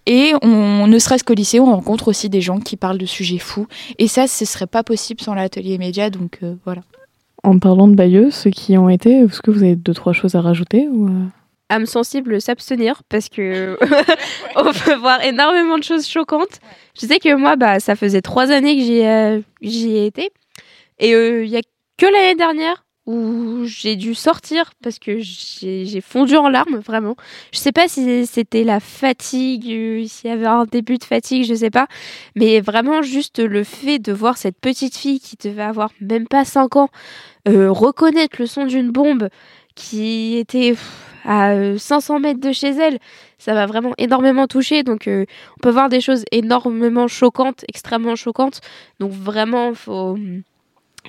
Et 0.09 0.33
on, 0.41 0.87
ne 0.87 0.99
serait-ce 0.99 1.25
qu'au 1.25 1.33
lycée, 1.33 1.59
on 1.59 1.65
rencontre 1.65 2.07
aussi 2.07 2.29
des 2.29 2.39
gens 2.39 2.59
qui 2.59 2.77
parlent 2.77 2.97
de 2.97 3.05
sujets 3.05 3.39
fous. 3.39 3.67
Et 3.99 4.07
ça, 4.07 4.25
ce 4.25 4.45
serait 4.45 4.65
pas 4.65 4.81
possible 4.81 5.19
sans 5.19 5.33
l'atelier 5.33 5.77
média. 5.77 6.09
Donc 6.09 6.39
voilà. 6.63 6.81
En 7.43 7.59
parlant 7.59 7.87
de 7.87 7.95
Bayeux, 7.95 8.31
ceux 8.31 8.49
qui 8.49 8.77
ont 8.77 8.89
été, 8.89 9.19
est-ce 9.19 9.41
que 9.41 9.51
vous 9.51 9.63
avez 9.63 9.75
deux 9.75 9.93
trois 9.93 10.13
choses 10.13 10.35
à 10.35 10.41
rajouter 10.41 10.87
ou 10.87 11.07
euh? 11.07 11.25
Âme 11.69 11.85
sensible 11.85 12.39
s'abstenir 12.39 13.03
parce 13.09 13.27
que 13.27 13.77
on 14.55 14.71
peut 14.71 14.95
voir 14.95 15.21
énormément 15.23 15.77
de 15.77 15.83
choses 15.83 16.07
choquantes. 16.07 16.59
Je 16.99 17.05
sais 17.05 17.19
que 17.19 17.35
moi, 17.35 17.57
bah, 17.57 17.79
ça 17.79 17.95
faisait 17.95 18.21
trois 18.21 18.51
années 18.51 18.77
que 18.77 18.81
j'y 18.81 18.99
ai, 18.99 19.97
ai 19.97 20.05
été. 20.05 20.31
Et 20.99 21.13
euh, 21.13 21.43
il 21.43 21.49
y 21.49 21.57
a 21.57 21.61
que 21.97 22.05
l'année 22.05 22.35
dernière 22.35 22.85
où 23.07 23.63
j'ai 23.63 23.95
dû 23.95 24.13
sortir 24.13 24.71
parce 24.83 24.99
que 24.99 25.17
j'ai 25.19 26.01
fondu 26.01 26.35
en 26.35 26.49
larmes, 26.49 26.77
vraiment. 26.77 27.15
Je 27.53 27.57
sais 27.57 27.71
pas 27.71 27.87
si 27.87 28.27
c'était 28.27 28.65
la 28.65 28.79
fatigue, 28.79 29.71
euh, 29.71 30.05
s'il 30.05 30.29
y 30.29 30.33
avait 30.33 30.45
un 30.45 30.65
début 30.65 30.97
de 30.97 31.05
fatigue, 31.05 31.45
je 31.45 31.55
sais 31.55 31.71
pas. 31.71 31.87
Mais 32.35 32.59
vraiment, 32.59 33.01
juste 33.01 33.39
le 33.39 33.63
fait 33.63 33.97
de 33.97 34.11
voir 34.11 34.37
cette 34.37 34.59
petite 34.59 34.95
fille 34.95 35.19
qui 35.21 35.37
devait 35.41 35.63
avoir 35.63 35.91
même 36.01 36.27
pas 36.27 36.45
5 36.45 36.75
ans 36.75 36.89
euh, 37.47 37.71
reconnaître 37.71 38.35
le 38.39 38.45
son 38.45 38.65
d'une 38.65 38.91
bombe 38.91 39.29
qui 39.73 40.35
était 40.35 40.75
à 41.23 41.51
euh, 41.51 41.77
500 41.77 42.19
mètres 42.19 42.41
de 42.41 42.51
chez 42.51 42.69
elle. 42.69 42.99
Ça 43.37 43.53
m'a 43.53 43.65
vraiment 43.65 43.93
énormément 43.97 44.47
touchée. 44.47 44.83
Donc, 44.83 45.07
euh, 45.07 45.25
on 45.57 45.59
peut 45.61 45.69
voir 45.69 45.89
des 45.89 46.01
choses 46.01 46.23
énormément 46.31 47.07
choquantes, 47.07 47.63
extrêmement 47.67 48.15
choquantes. 48.15 48.61
Donc, 48.99 49.11
vraiment, 49.11 49.73
faut, 49.73 50.17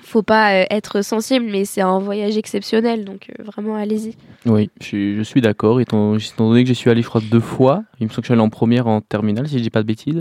faut 0.02 0.22
pas 0.22 0.52
euh, 0.54 0.64
être 0.70 1.02
sensible, 1.02 1.46
mais 1.50 1.64
c'est 1.64 1.80
un 1.80 1.98
voyage 1.98 2.36
exceptionnel. 2.36 3.04
Donc, 3.04 3.28
euh, 3.38 3.42
vraiment, 3.44 3.74
allez-y. 3.76 4.14
Oui, 4.46 4.70
je 4.80 4.86
suis, 4.86 5.16
je 5.16 5.22
suis 5.22 5.40
d'accord. 5.40 5.80
Étant, 5.80 6.16
étant 6.16 6.48
donné 6.48 6.62
que 6.62 6.68
j'y 6.68 6.74
suis 6.74 6.90
allé, 6.90 7.02
je 7.02 7.08
crois, 7.08 7.20
deux 7.30 7.40
fois, 7.40 7.82
il 8.00 8.04
me 8.06 8.08
semble 8.10 8.20
que 8.20 8.24
je 8.24 8.26
suis 8.28 8.32
allé 8.34 8.42
en 8.42 8.48
première 8.50 8.86
en 8.86 9.00
terminale, 9.00 9.48
si 9.48 9.58
je 9.58 9.62
dis 9.62 9.70
pas 9.70 9.82
de 9.82 9.86
bêtises. 9.86 10.20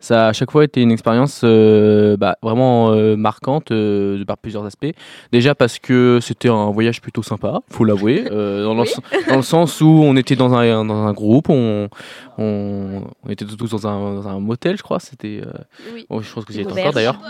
Ça 0.00 0.26
a 0.26 0.28
à 0.28 0.32
chaque 0.34 0.50
fois 0.50 0.64
été 0.64 0.82
une 0.82 0.90
expérience 0.92 1.40
euh, 1.44 2.18
bah, 2.18 2.36
vraiment 2.42 2.90
euh, 2.90 3.16
marquante 3.16 3.70
euh, 3.70 4.22
par 4.26 4.36
plusieurs 4.36 4.66
aspects. 4.66 4.92
Déjà 5.32 5.54
parce 5.54 5.78
que 5.78 6.18
c'était 6.20 6.50
un 6.50 6.70
voyage 6.72 7.00
plutôt 7.00 7.22
sympa, 7.22 7.60
faut 7.70 7.84
l'avouer, 7.84 8.24
euh, 8.30 8.64
dans, 8.64 8.74
le 8.74 8.84
sens- 8.84 9.00
dans 9.28 9.36
le 9.36 9.42
sens 9.42 9.80
où 9.80 9.86
on 9.86 10.14
était 10.16 10.36
dans 10.36 10.52
un, 10.52 10.84
dans 10.84 11.06
un 11.06 11.12
groupe, 11.14 11.48
on, 11.48 11.88
on, 12.36 13.02
on 13.24 13.30
était 13.30 13.46
tous 13.46 13.70
dans 13.70 13.86
un, 13.86 14.14
dans 14.16 14.28
un 14.28 14.40
motel, 14.40 14.76
je 14.76 14.82
crois. 14.82 15.00
C'était, 15.00 15.40
euh, 15.46 15.50
Oui. 15.94 16.04
oh, 16.10 16.20
je 16.20 16.30
pense 16.34 16.44
que 16.44 16.52
vous 16.52 16.58
y 16.58 16.60
êtes 16.60 16.66
Auberge. 16.66 16.80
encore 16.88 16.92
d'ailleurs. 16.94 17.20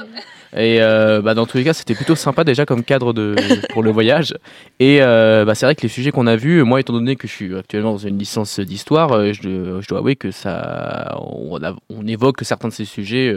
Et 0.56 0.80
euh, 0.80 1.20
bah, 1.20 1.34
dans 1.34 1.46
tous 1.46 1.56
les 1.56 1.64
cas, 1.64 1.72
c'était 1.72 1.94
plutôt 1.94 2.14
sympa 2.14 2.44
déjà 2.44 2.64
comme 2.64 2.84
cadre 2.84 3.12
de, 3.12 3.34
pour 3.70 3.82
le 3.82 3.90
voyage. 3.90 4.34
Et 4.78 4.98
euh, 5.02 5.44
bah, 5.44 5.54
c'est 5.54 5.66
vrai 5.66 5.74
que 5.74 5.82
les 5.82 5.88
sujets 5.88 6.12
qu'on 6.12 6.26
a 6.26 6.36
vus, 6.36 6.62
moi 6.62 6.80
étant 6.80 6.92
donné 6.92 7.16
que 7.16 7.26
je 7.26 7.32
suis 7.32 7.56
actuellement 7.56 7.92
dans 7.92 7.98
une 7.98 8.18
licence 8.18 8.60
d'histoire, 8.60 9.12
euh, 9.12 9.32
je, 9.32 9.86
dois 9.88 9.98
avouer 9.98 10.16
que 10.16 10.30
ça, 10.30 11.16
on, 11.20 12.06
évoque 12.06 12.42
certains 12.42 12.68
de 12.68 12.72
ces 12.72 12.84
sujets 12.84 13.34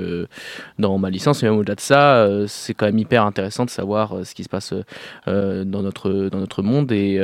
dans 0.78 0.98
ma 0.98 1.10
licence. 1.10 1.42
Même 1.42 1.58
au-delà 1.58 1.76
de 1.76 1.82
ça, 1.82 2.28
c'est 2.48 2.74
quand 2.74 2.86
même 2.86 3.00
hyper 3.00 3.26
intéressant 3.26 3.66
de 3.66 3.70
savoir 3.70 4.26
ce 4.26 4.36
qui 4.36 4.44
se 4.44 4.50
passe 4.50 4.74
dans, 5.26 5.82
notre, 5.82 6.30
dans 6.30 6.40
notre 6.40 6.62
monde 6.62 6.92
et 6.92 7.20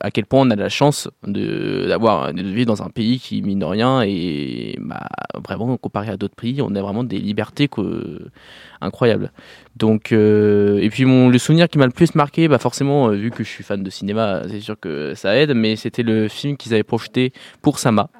à 0.00 0.10
quel 0.10 0.26
point 0.26 0.40
on 0.46 0.50
a 0.50 0.56
la 0.56 0.68
chance 0.68 1.08
de, 1.26 1.86
d'avoir, 1.88 2.34
de 2.34 2.42
vivre 2.42 2.66
dans 2.66 2.82
un 2.82 2.90
pays 2.90 3.20
qui, 3.20 3.42
mine 3.42 3.60
de 3.60 3.64
rien, 3.64 4.02
et 4.02 4.76
bah, 4.80 5.06
vraiment, 5.46 5.76
comparé 5.76 6.08
à 6.08 6.16
d'autres 6.16 6.34
pays, 6.34 6.60
on 6.60 6.74
a 6.74 6.82
vraiment 6.82 7.04
des 7.04 7.18
libertés 7.18 7.68
que- 7.68 8.28
incroyables. 8.80 9.32
Donc, 9.76 10.12
euh, 10.12 10.78
et 10.80 10.90
puis 10.90 11.04
mon, 11.04 11.28
le 11.28 11.38
souvenir 11.38 11.68
qui 11.68 11.78
m'a 11.78 11.86
le 11.86 11.92
plus 11.92 12.14
marqué, 12.14 12.48
bah 12.48 12.58
forcément, 12.58 13.08
euh, 13.08 13.12
vu 13.12 13.30
que 13.30 13.44
je 13.44 13.48
suis 13.48 13.64
fan 13.64 13.82
de 13.82 13.90
cinéma, 13.90 14.42
c'est 14.48 14.60
sûr 14.60 14.78
que 14.78 15.14
ça 15.14 15.36
aide, 15.36 15.54
mais 15.54 15.76
c'était 15.76 16.02
le 16.02 16.28
film 16.28 16.56
qu'ils 16.56 16.74
avaient 16.74 16.82
projeté 16.82 17.32
pour 17.62 17.78
Sama, 17.78 18.10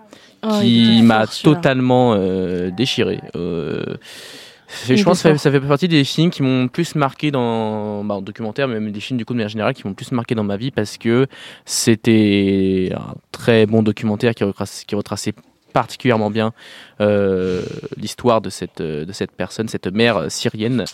Oh, 0.44 0.60
il 0.62 0.98
qui 0.98 1.02
m'a 1.02 1.26
totalement 1.26 2.14
euh, 2.14 2.70
déchiré. 2.70 3.18
Il 3.34 4.96
je 4.96 5.02
pense 5.02 5.22
que 5.22 5.30
ça, 5.30 5.38
ça 5.38 5.50
fait 5.50 5.60
partie 5.60 5.88
des 5.88 6.04
films 6.04 6.30
qui 6.30 6.42
m'ont 6.42 6.68
plus 6.68 6.94
marqué 6.94 7.30
dans 7.30 8.04
bah, 8.04 8.16
en 8.16 8.22
documentaire, 8.22 8.68
mais 8.68 8.78
même 8.78 8.92
des 8.92 9.00
films 9.00 9.18
du 9.18 9.24
coup 9.24 9.32
de 9.32 9.38
manière 9.38 9.48
générale 9.48 9.74
qui 9.74 9.86
m'ont 9.86 9.94
plus 9.94 10.12
marqué 10.12 10.34
dans 10.34 10.44
ma 10.44 10.56
vie 10.56 10.70
parce 10.70 10.98
que 10.98 11.26
c'était 11.64 12.92
un 12.94 13.14
très 13.32 13.66
bon 13.66 13.82
documentaire 13.82 14.34
qui 14.34 14.44
retraçait, 14.44 14.84
qui 14.84 14.94
retraçait 14.94 15.32
particulièrement 15.78 16.28
bien 16.28 16.52
euh, 17.00 17.62
l'histoire 17.96 18.40
de 18.40 18.50
cette, 18.50 18.80
euh, 18.80 19.04
de 19.04 19.12
cette 19.12 19.30
personne, 19.30 19.68
cette 19.68 19.86
mère 19.86 20.28
syrienne. 20.28 20.84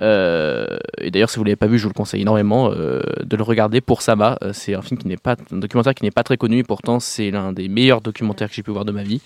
Euh, 0.00 0.78
et 0.96 1.10
d'ailleurs, 1.10 1.28
si 1.28 1.36
vous 1.36 1.42
ne 1.42 1.48
l'avez 1.48 1.56
pas 1.56 1.66
vu, 1.66 1.76
je 1.76 1.82
vous 1.82 1.90
le 1.90 1.94
conseille 1.94 2.22
énormément 2.22 2.70
de 2.70 3.36
le 3.36 3.42
regarder 3.42 3.82
pour 3.82 4.00
Sama. 4.00 4.38
C'est 4.52 4.74
un 4.74 4.80
film 4.80 4.98
qui 4.98 5.06
n'est 5.06 5.18
pas, 5.18 5.36
un 5.52 5.58
documentaire 5.58 5.94
qui 5.94 6.04
n'est 6.04 6.10
pas 6.10 6.22
très 6.22 6.38
connu, 6.38 6.58
et 6.58 6.62
pourtant 6.62 6.98
c'est 6.98 7.30
l'un 7.30 7.52
des 7.52 7.68
meilleurs 7.68 8.00
documentaires 8.00 8.48
que 8.48 8.54
j'ai 8.54 8.62
pu 8.62 8.70
voir 8.70 8.86
de 8.86 8.92
ma 8.92 9.02
vie. 9.02 9.20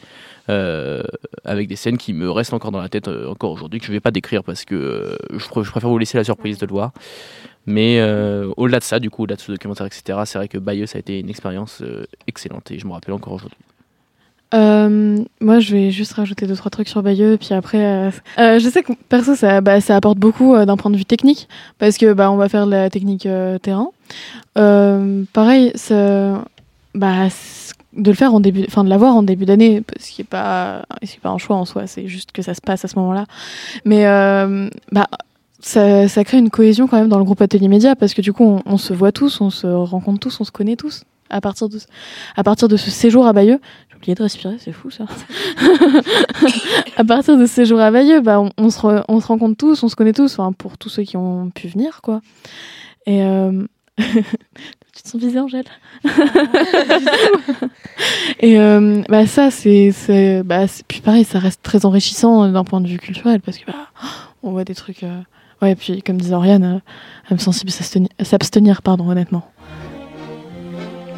Avec 1.44 1.68
des 1.68 1.76
scènes 1.76 1.98
qui 1.98 2.12
me 2.12 2.28
restent 2.28 2.54
encore 2.54 2.72
dans 2.72 2.82
la 2.82 2.88
tête 2.88 3.06
encore 3.08 3.52
aujourd'hui, 3.52 3.78
que 3.78 3.86
je 3.86 3.92
ne 3.92 3.96
vais 3.96 4.00
pas 4.00 4.10
décrire 4.10 4.42
parce 4.42 4.64
que 4.64 5.16
je, 5.32 5.38
je 5.38 5.70
préfère 5.70 5.88
vous 5.88 5.98
laisser 5.98 6.18
la 6.18 6.24
surprise 6.24 6.58
de 6.58 6.66
le 6.66 6.72
voir. 6.72 6.90
Mais 7.66 8.02
au-delà 8.56 8.80
de 8.80 8.84
ça, 8.84 8.98
du 8.98 9.10
coup, 9.10 9.22
au-delà 9.22 9.36
de 9.36 9.40
ce 9.40 9.52
documentaire, 9.52 9.86
etc., 9.86 10.18
c'est 10.24 10.38
vrai 10.38 10.48
que 10.48 10.58
Bayeux, 10.58 10.86
ça 10.86 10.98
a 10.98 11.00
été 11.00 11.20
une 11.20 11.30
expérience 11.30 11.84
excellente 12.26 12.72
et 12.72 12.80
je 12.80 12.86
me 12.86 12.92
rappelle 12.92 13.14
encore 13.14 13.34
aujourd'hui. 13.34 13.58
Euh, 14.54 15.18
moi, 15.40 15.58
je 15.58 15.74
vais 15.74 15.90
juste 15.90 16.12
rajouter 16.12 16.46
deux 16.46 16.54
trois 16.54 16.70
trucs 16.70 16.88
sur 16.88 17.02
Bayeux, 17.02 17.36
puis 17.36 17.52
après, 17.52 17.84
euh, 17.84 18.10
euh, 18.38 18.58
je 18.58 18.68
sais 18.68 18.82
que 18.82 18.92
perso, 19.08 19.34
ça, 19.34 19.60
bah, 19.60 19.78
apporte 19.88 20.18
beaucoup 20.18 20.56
d'un 20.64 20.76
point 20.76 20.90
de 20.90 20.96
vue 20.96 21.04
technique, 21.04 21.48
parce 21.78 21.98
que 21.98 22.12
bah, 22.12 22.30
on 22.30 22.36
va 22.36 22.48
faire 22.48 22.66
de 22.66 22.70
la 22.70 22.90
technique 22.90 23.28
terrain. 23.62 23.88
Pareil, 24.54 25.72
bah, 26.94 27.28
de 27.92 28.10
le 28.10 28.16
faire 28.16 28.34
en 28.34 28.40
début, 28.40 28.64
enfin 28.68 28.84
de 28.84 28.90
l'avoir 28.90 29.16
en 29.16 29.22
début 29.22 29.46
d'année, 29.46 29.82
ce 29.98 30.10
qui 30.10 30.20
est 30.20 30.24
pas, 30.24 30.84
c'est 31.02 31.20
pas 31.20 31.30
un 31.30 31.38
choix 31.38 31.56
en 31.56 31.64
soi, 31.64 31.86
c'est 31.86 32.08
juste 32.08 32.30
que 32.32 32.42
ça 32.42 32.54
se 32.54 32.60
passe 32.60 32.84
à 32.84 32.88
ce 32.88 32.98
moment-là. 32.98 33.24
Mais 33.84 34.04
bah, 34.92 35.08
ça, 35.60 36.24
crée 36.24 36.38
une 36.38 36.50
cohésion 36.50 36.86
quand 36.86 36.98
même 36.98 37.08
dans 37.08 37.18
le 37.18 37.24
groupe 37.24 37.42
Atelier 37.42 37.68
Média, 37.68 37.96
parce 37.96 38.14
que 38.14 38.22
du 38.22 38.32
coup, 38.32 38.44
on, 38.44 38.62
on 38.64 38.78
se 38.78 38.92
voit 38.92 39.12
tous, 39.12 39.40
on 39.40 39.50
se 39.50 39.66
rencontre 39.66 40.20
tous, 40.20 40.40
on 40.40 40.44
se 40.44 40.52
connaît 40.52 40.76
tous. 40.76 41.02
À 41.28 41.40
partir 41.40 41.68
de, 41.68 41.78
à 42.36 42.44
partir 42.44 42.68
de 42.68 42.76
ce 42.76 42.88
séjour 42.88 43.26
à 43.26 43.32
Bayeux, 43.32 43.60
oublié 43.96 44.14
de 44.14 44.22
respirer, 44.22 44.56
c'est 44.58 44.72
fou 44.72 44.90
ça. 44.90 45.04
à 46.96 47.04
partir 47.04 47.36
de 47.36 47.46
ce 47.46 47.52
séjour 47.54 47.80
à 47.80 47.90
Bayeux, 47.90 48.20
bah, 48.20 48.40
on, 48.40 48.50
on 48.58 48.70
se 48.70 48.78
re- 48.80 49.04
on 49.08 49.20
se 49.20 49.26
rencontre 49.26 49.56
tous, 49.56 49.82
on 49.82 49.88
se 49.88 49.96
connaît 49.96 50.12
tous, 50.12 50.38
enfin, 50.38 50.52
pour 50.52 50.78
tous 50.78 50.88
ceux 50.88 51.02
qui 51.02 51.16
ont 51.16 51.50
pu 51.50 51.68
venir, 51.68 52.00
quoi. 52.02 52.20
Et 53.06 53.22
euh... 53.22 53.64
tu 53.98 55.02
te 55.02 55.08
sens 55.08 55.20
visée, 55.20 55.38
Angèle? 55.40 55.64
Et 58.40 58.58
euh, 58.58 59.02
bah, 59.08 59.26
ça, 59.26 59.50
c'est, 59.50 59.90
c'est, 59.92 60.42
bah, 60.42 60.64
puis 60.88 61.00
pareil, 61.00 61.24
ça 61.24 61.38
reste 61.38 61.62
très 61.62 61.84
enrichissant 61.86 62.48
d'un 62.50 62.64
point 62.64 62.80
de 62.80 62.88
vue 62.88 62.98
culturel, 62.98 63.40
parce 63.40 63.58
que 63.58 63.66
bah, 63.66 63.88
on 64.42 64.50
voit 64.50 64.64
des 64.64 64.74
trucs. 64.74 65.02
euh, 65.02 65.20
Ouais, 65.62 65.72
et 65.72 65.74
puis 65.74 66.02
comme 66.02 66.18
disait 66.20 66.34
Oriane, 66.34 66.64
euh, 66.64 66.78
âme 67.32 67.38
sensible 67.38 67.70
s'abstenir, 67.70 68.10
s'abstenir, 68.22 68.82
pardon, 68.82 69.08
honnêtement. 69.08 69.50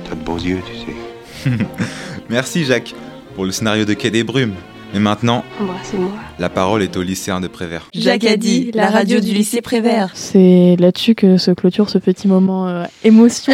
T'as 0.09 0.15
de 0.15 0.21
beaux 0.21 0.37
yeux, 0.39 0.61
tu 0.65 0.77
sais. 0.77 1.57
Merci 2.29 2.65
Jacques 2.65 2.95
pour 3.35 3.45
le 3.45 3.53
scénario 3.53 3.85
de 3.85 3.95
Quai 3.95 4.11
des 4.11 4.25
Brumes. 4.25 4.55
Et 4.95 4.99
maintenant, 4.99 5.45
Moi, 5.61 5.75
c'est 5.83 5.99
moi. 5.99 6.11
la 6.39 6.49
parole 6.49 6.83
est 6.83 6.97
au 6.97 7.03
lycéen 7.03 7.41
de 7.41 7.49
Prévert. 7.49 7.89
Jacques 7.95 8.25
a 8.25 8.37
dit, 8.37 8.71
la 8.73 8.89
radio 8.89 9.21
du 9.21 9.33
lycée 9.33 9.61
Prévert. 9.61 10.11
C'est 10.15 10.77
là-dessus 10.79 11.15
que 11.15 11.37
se 11.37 11.51
clôture 11.51 11.91
ce 11.91 11.99
petit 11.99 12.27
moment 12.27 12.69
euh, 12.69 12.85
émotion. 13.05 13.53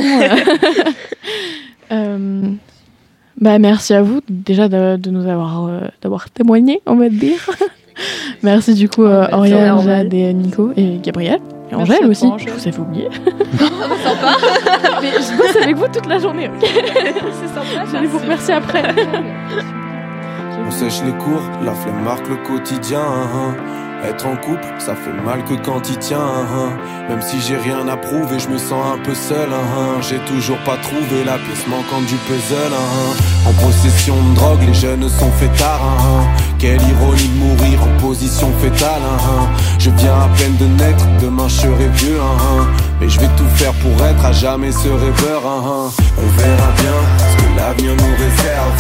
euh. 1.93 2.43
Bah, 3.41 3.59
merci 3.59 3.95
à 3.95 4.03
vous 4.03 4.21
déjà 4.29 4.69
de, 4.69 4.97
de 4.97 5.11
nous 5.11 5.29
avoir, 5.29 5.67
euh, 5.67 5.81
d'avoir 6.03 6.31
témoigné, 6.31 6.81
on 6.87 6.95
va 6.95 7.09
dire. 7.09 7.51
merci 8.45 8.75
du 8.75 8.89
coup 8.89 9.03
Oriane. 9.03 9.83
Jade 9.83 10.15
et 10.15 10.33
Nico 10.33 10.73
et 10.77 10.99
Gabriel. 11.03 11.41
Et 11.71 11.75
Angèle 11.75 12.07
aussi, 12.07 12.31
je 12.39 12.51
vous 12.51 12.69
avais 12.69 12.79
oublié. 12.79 13.09
sympa. 14.05 14.37
Mais 15.03 15.13
je 15.13 15.37
bosse 15.37 15.57
avec 15.57 15.77
vous 15.77 15.89
toute 15.89 16.07
la 16.07 16.19
journée, 16.19 16.49
ok 16.49 16.63
C'est 16.63 17.49
sympa. 17.49 17.85
Je 17.87 17.99
vais 17.99 18.07
vous 18.07 18.19
remercier 18.19 18.55
après. 18.55 18.83
On 20.67 20.71
sèche 20.71 21.03
les 21.05 21.13
cours, 21.13 21.43
la 21.63 21.73
flemme 21.73 22.03
marque 22.03 22.29
le 22.29 22.37
quotidien. 22.37 23.03
Être 24.07 24.27
en 24.27 24.37
couple, 24.37 24.67
ça 24.79 24.95
fait 24.95 25.13
mal 25.25 25.43
que 25.45 25.55
quand 25.55 25.89
il 25.89 25.99
tient. 25.99 26.21
Même 27.09 27.23
si 27.23 27.41
j'ai 27.41 27.57
rien 27.57 27.89
à 27.89 27.97
prouver, 27.97 28.39
je 28.39 28.49
me 28.49 28.59
sens 28.59 28.85
un 28.95 28.99
peu 29.03 29.15
seul. 29.15 29.49
hein. 29.51 30.01
J'ai 30.03 30.19
toujours 30.31 30.59
pas 30.59 30.77
trouvé 30.77 31.25
la 31.25 31.39
pièce 31.39 31.67
manquante 31.67 32.05
du 32.07 32.17
puzzle. 32.17 32.75
En 33.47 33.53
possession 33.65 34.15
de 34.17 34.35
drogue, 34.35 34.63
les 34.67 34.75
jeunes 34.75 35.09
sont 35.09 35.31
fêtards. 35.33 35.81
hein, 35.83 36.03
hein. 36.03 36.45
Quelle 36.59 36.83
ironie 36.83 37.29
de 37.29 37.39
mourir 37.39 37.79
en 37.83 38.01
position 38.01 38.53
fétale. 38.61 39.03
Je 39.79 39.91
viens 39.91 40.15
à 40.15 40.29
peine 40.37 40.57
de 40.57 40.67
naître, 40.67 41.05
demain 41.23 41.49
je 41.49 41.63
serai 41.63 41.89
vieux. 41.95 42.21
Mais 43.01 43.09
je 43.09 43.19
vais 43.21 43.29
tout 43.37 43.49
faire 43.55 43.73
pour 43.75 44.05
être 44.05 44.25
à 44.25 44.33
jamais 44.33 44.73
ce 44.73 44.89
rêveur. 44.89 45.43
On 45.45 46.39
verra 46.39 46.71
bien 46.77 46.99
ce 47.19 47.43
que 47.43 47.57
l'avenir 47.57 47.93
nous 47.97 48.13
réserve. 48.17 48.75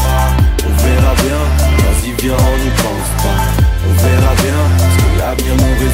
On 0.66 0.82
verra 0.82 1.14
bien, 1.14 1.40
vas-y 1.78 2.12
viens 2.22 2.36
on 2.36 2.64
n'y 2.64 2.70
pense 2.70 3.22
pas 3.22 3.63
verra 4.04 4.34
bien. 4.42 4.60
Ce 4.78 4.96
que 5.02 5.18
l'avenir 5.18 5.56
nous 5.56 5.74
réserve 5.78 5.93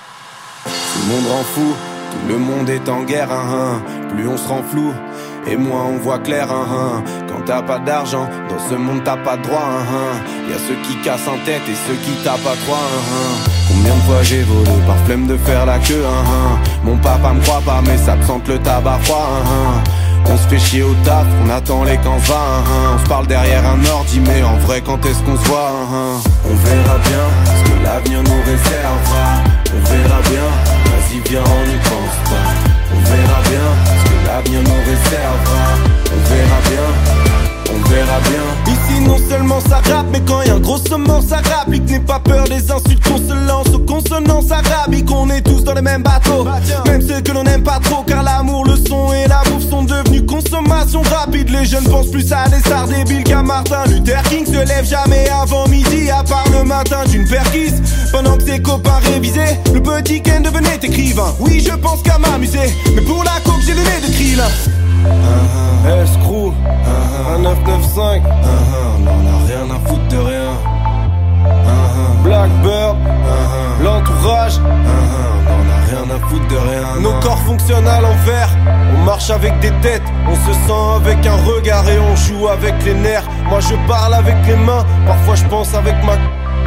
le 1.01 1.13
monde 1.13 1.27
rend 1.31 1.43
fou, 1.43 1.75
tout 2.11 2.27
le 2.27 2.37
monde 2.37 2.69
est 2.69 2.89
en 2.89 3.03
guerre, 3.03 3.31
hein, 3.31 3.45
hein. 3.51 3.81
plus 4.13 4.27
on 4.27 4.37
se 4.37 4.47
rend 4.47 4.63
flou. 4.69 4.93
Et 5.47 5.57
moins 5.57 5.85
on 5.85 5.97
voit 5.97 6.19
clair, 6.19 6.51
hein, 6.51 6.67
hein. 6.69 7.03
quand 7.27 7.43
t'as 7.45 7.63
pas 7.63 7.79
d'argent, 7.79 8.29
dans 8.47 8.69
ce 8.69 8.75
monde 8.75 9.01
t'as 9.03 9.17
pas 9.17 9.37
de 9.37 9.41
droit. 9.41 9.69
Hein. 9.69 10.21
Y 10.49 10.53
a 10.53 10.57
ceux 10.57 10.75
qui 10.87 10.95
cassent 11.01 11.27
en 11.27 11.43
tête 11.45 11.63
et 11.67 11.75
ceux 11.87 11.95
qui 11.95 12.11
tapent 12.23 12.45
à 12.45 12.55
trois. 12.65 12.77
Combien 13.67 13.95
de 13.95 14.01
fois 14.01 14.21
j'ai 14.21 14.43
volé 14.43 14.71
par 14.85 14.97
flemme 15.05 15.25
de 15.25 15.37
faire 15.37 15.65
la 15.65 15.79
queue. 15.79 16.03
Mon 16.83 16.97
papa 16.97 17.33
me 17.33 17.41
croit 17.41 17.61
pas, 17.65 17.81
mais 17.83 17.97
ça 17.97 18.15
sente 18.27 18.47
le 18.47 18.59
tabac 18.59 18.99
froid. 19.03 19.41
On 20.25 20.37
se 20.37 20.47
fait 20.47 20.59
chier 20.59 20.83
au 20.83 20.93
taf, 21.03 21.25
on 21.43 21.49
attend 21.49 21.83
les 21.83 21.97
camps. 21.97 22.19
Hein. 22.29 22.63
On 22.95 23.03
se 23.03 23.09
parle 23.09 23.25
derrière 23.25 23.65
un 23.65 23.83
ordi, 23.85 24.19
mais 24.19 24.43
en 24.43 24.57
vrai 24.57 24.81
quand 24.85 25.03
est-ce 25.05 25.19
qu'on 25.23 25.37
se 25.37 25.47
voit. 25.47 25.71
On 26.45 26.55
verra 26.55 26.97
bien 26.99 27.25
ce 27.45 27.71
que 27.71 27.83
l'avenir 27.83 28.21
nous 28.23 28.41
réservera. 28.45 29.51
On 29.73 29.89
verra 29.89 30.21
bien, 30.29 30.70
on 31.39 31.65
n'y 31.67 31.77
pense 31.77 32.29
pas. 32.29 32.47
On 32.93 32.99
verra 32.99 33.41
bien 33.49 33.67
ce 33.85 34.09
que 34.09 34.27
l'avenir 34.27 34.61
nous 34.63 34.81
réservera. 34.83 35.65
On 36.11 36.19
verra 36.29 36.59
bien, 36.69 36.87
Ici 38.67 39.01
non 39.01 39.17
seulement 39.29 39.59
ça 39.61 39.77
rappe 39.77 40.07
mais 40.11 40.21
quand 40.27 40.41
y 40.43 40.49
a 40.49 40.55
un 40.55 40.59
gros 40.59 40.77
saumon 40.77 41.21
ça 41.21 41.37
rapplique 41.37 41.89
N'aie 41.89 41.99
pas 41.99 42.19
peur 42.19 42.45
des 42.45 42.71
insultes 42.71 43.03
qu'on 43.03 43.17
se 43.17 43.47
lance 43.47 43.67
aux 43.73 43.79
consonances 43.79 44.51
arabiques 44.51 45.11
On 45.11 45.29
est 45.29 45.41
tous 45.41 45.63
dans 45.63 45.73
le 45.73 45.81
même 45.81 46.03
bateau 46.03 46.45
Même 46.85 47.01
ceux 47.01 47.21
que 47.21 47.31
l'on 47.31 47.43
n'aime 47.43 47.63
pas 47.63 47.79
trop 47.79 48.03
Car 48.03 48.23
l'amour, 48.23 48.65
le 48.65 48.75
son 48.75 49.13
et 49.13 49.27
la 49.27 49.41
bouffe 49.49 49.69
sont 49.69 49.83
devenus 49.83 50.23
consommation 50.27 51.01
rapide. 51.01 51.49
Les 51.49 51.65
jeunes 51.65 51.83
pensent 51.83 52.11
plus 52.11 52.31
à 52.31 52.47
des 52.49 52.59
stars 52.59 52.87
débiles 52.87 53.23
qu'à 53.23 53.41
Martin 53.41 53.83
Luther 53.87 54.21
King. 54.23 54.45
Se 54.45 54.65
lève 54.67 54.85
jamais 54.85 55.27
avant 55.29 55.67
midi 55.67 56.09
à 56.09 56.23
part 56.23 56.45
le 56.51 56.63
matin 56.63 57.03
d'une 57.09 57.27
perquise 57.27 57.81
Pendant 58.11 58.37
que 58.37 58.43
ses 58.43 58.61
copains 58.61 58.99
révisaient 59.03 59.59
Le 59.73 59.81
petit 59.81 60.21
Ken 60.21 60.43
devenait 60.43 60.79
écrivain. 60.81 61.33
Oui 61.39 61.65
je 61.65 61.75
pense 61.75 62.01
qu'à 62.01 62.17
m'amuser 62.17 62.75
Mais 62.95 63.01
pour 63.01 63.23
la 63.23 63.39
coke 63.43 63.61
j'ai 63.65 63.73
le 63.73 63.81
nez 63.81 64.07
de 64.07 64.13
krill 64.13 64.41
Escrew, 66.01 66.53
un 67.35 67.39
995 67.39 68.21
On 68.23 69.07
en 69.07 69.25
a 69.25 69.45
rien 69.47 69.75
à 69.75 69.87
foutre 69.87 70.07
de 70.09 70.17
rien. 70.17 70.51
Blackbird, 72.23 72.97
l'entourage, 73.83 74.59
on 74.59 75.69
a 75.69 75.79
rien 75.89 76.15
à 76.15 76.19
foutre 76.27 76.47
de 76.47 76.55
rien. 76.55 77.01
Nos 77.01 77.13
corps 77.19 77.39
fonctionnent 77.39 77.87
à 77.87 77.99
l'envers, 77.99 78.49
on 78.95 79.03
marche 79.05 79.29
avec 79.31 79.59
des 79.59 79.71
têtes, 79.81 80.03
on 80.29 80.35
se 80.35 80.53
sent 80.53 80.83
avec 80.95 81.25
un 81.25 81.37
regard 81.51 81.87
et 81.89 81.99
on 81.99 82.15
joue 82.15 82.47
avec 82.47 82.75
les 82.85 82.93
nerfs. 82.93 83.27
Moi 83.49 83.59
je 83.59 83.75
parle 83.87 84.13
avec 84.13 84.35
les 84.45 84.55
mains, 84.55 84.85
parfois 85.07 85.35
je 85.35 85.45
pense 85.45 85.73
avec 85.73 85.95
ma 86.03 86.13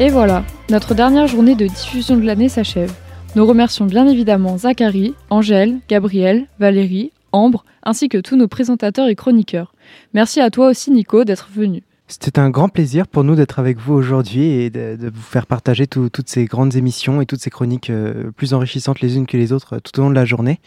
Et 0.00 0.08
voilà, 0.08 0.44
notre 0.70 0.92
dernière 0.92 1.28
journée 1.28 1.54
de 1.54 1.66
diffusion 1.66 2.16
de 2.16 2.24
l'année 2.24 2.48
s'achève. 2.48 2.92
Nous 3.36 3.46
remercions 3.46 3.84
bien 3.84 4.08
évidemment 4.08 4.58
Zachary, 4.58 5.14
Angèle, 5.30 5.78
Gabriel, 5.88 6.46
Valérie, 6.58 7.12
Ambre, 7.30 7.64
ainsi 7.84 8.08
que 8.08 8.18
tous 8.18 8.34
nos 8.34 8.48
présentateurs 8.48 9.06
et 9.06 9.14
chroniqueurs. 9.14 9.72
Merci 10.12 10.40
à 10.40 10.50
toi 10.50 10.68
aussi 10.68 10.90
Nico 10.90 11.22
d'être 11.22 11.48
venu. 11.54 11.84
C'était 12.06 12.38
un 12.38 12.50
grand 12.50 12.68
plaisir 12.68 13.06
pour 13.08 13.24
nous 13.24 13.34
d'être 13.34 13.58
avec 13.58 13.78
vous 13.78 13.94
aujourd'hui 13.94 14.44
et 14.44 14.68
de, 14.68 14.94
de 15.00 15.08
vous 15.08 15.22
faire 15.22 15.46
partager 15.46 15.86
tout- 15.86 16.10
toutes 16.10 16.28
ces 16.28 16.44
grandes 16.44 16.76
émissions 16.76 17.22
et 17.22 17.26
toutes 17.26 17.40
ces 17.40 17.48
chroniques 17.48 17.88
euh, 17.88 18.30
plus 18.36 18.52
enrichissantes 18.52 19.00
les 19.00 19.16
unes 19.16 19.26
que 19.26 19.38
les 19.38 19.52
autres 19.52 19.76
euh, 19.76 19.78
tout 19.82 19.98
au 19.98 20.02
long 20.02 20.10
de 20.10 20.14
la 20.14 20.26
journée. 20.26 20.60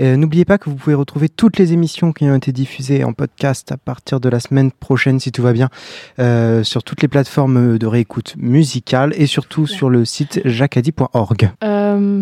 Euh, 0.00 0.16
N'oubliez 0.16 0.46
pas 0.46 0.56
que 0.56 0.70
vous 0.70 0.76
pouvez 0.76 0.94
retrouver 0.94 1.28
toutes 1.28 1.58
les 1.58 1.74
émissions 1.74 2.12
qui 2.12 2.24
ont 2.24 2.34
été 2.34 2.52
diffusées 2.52 3.04
en 3.04 3.12
podcast 3.12 3.70
à 3.70 3.76
partir 3.76 4.18
de 4.18 4.30
la 4.30 4.40
semaine 4.40 4.70
prochaine, 4.72 5.20
si 5.20 5.30
tout 5.30 5.42
va 5.42 5.52
bien, 5.52 5.68
sur 6.64 6.82
toutes 6.82 7.02
les 7.02 7.08
plateformes 7.08 7.76
de 7.76 7.86
réécoute 7.86 8.34
musicale 8.38 9.12
et 9.16 9.26
surtout 9.26 9.66
sur 9.66 9.90
le 9.90 10.06
site 10.06 10.40
jacadi.org. 10.46 11.50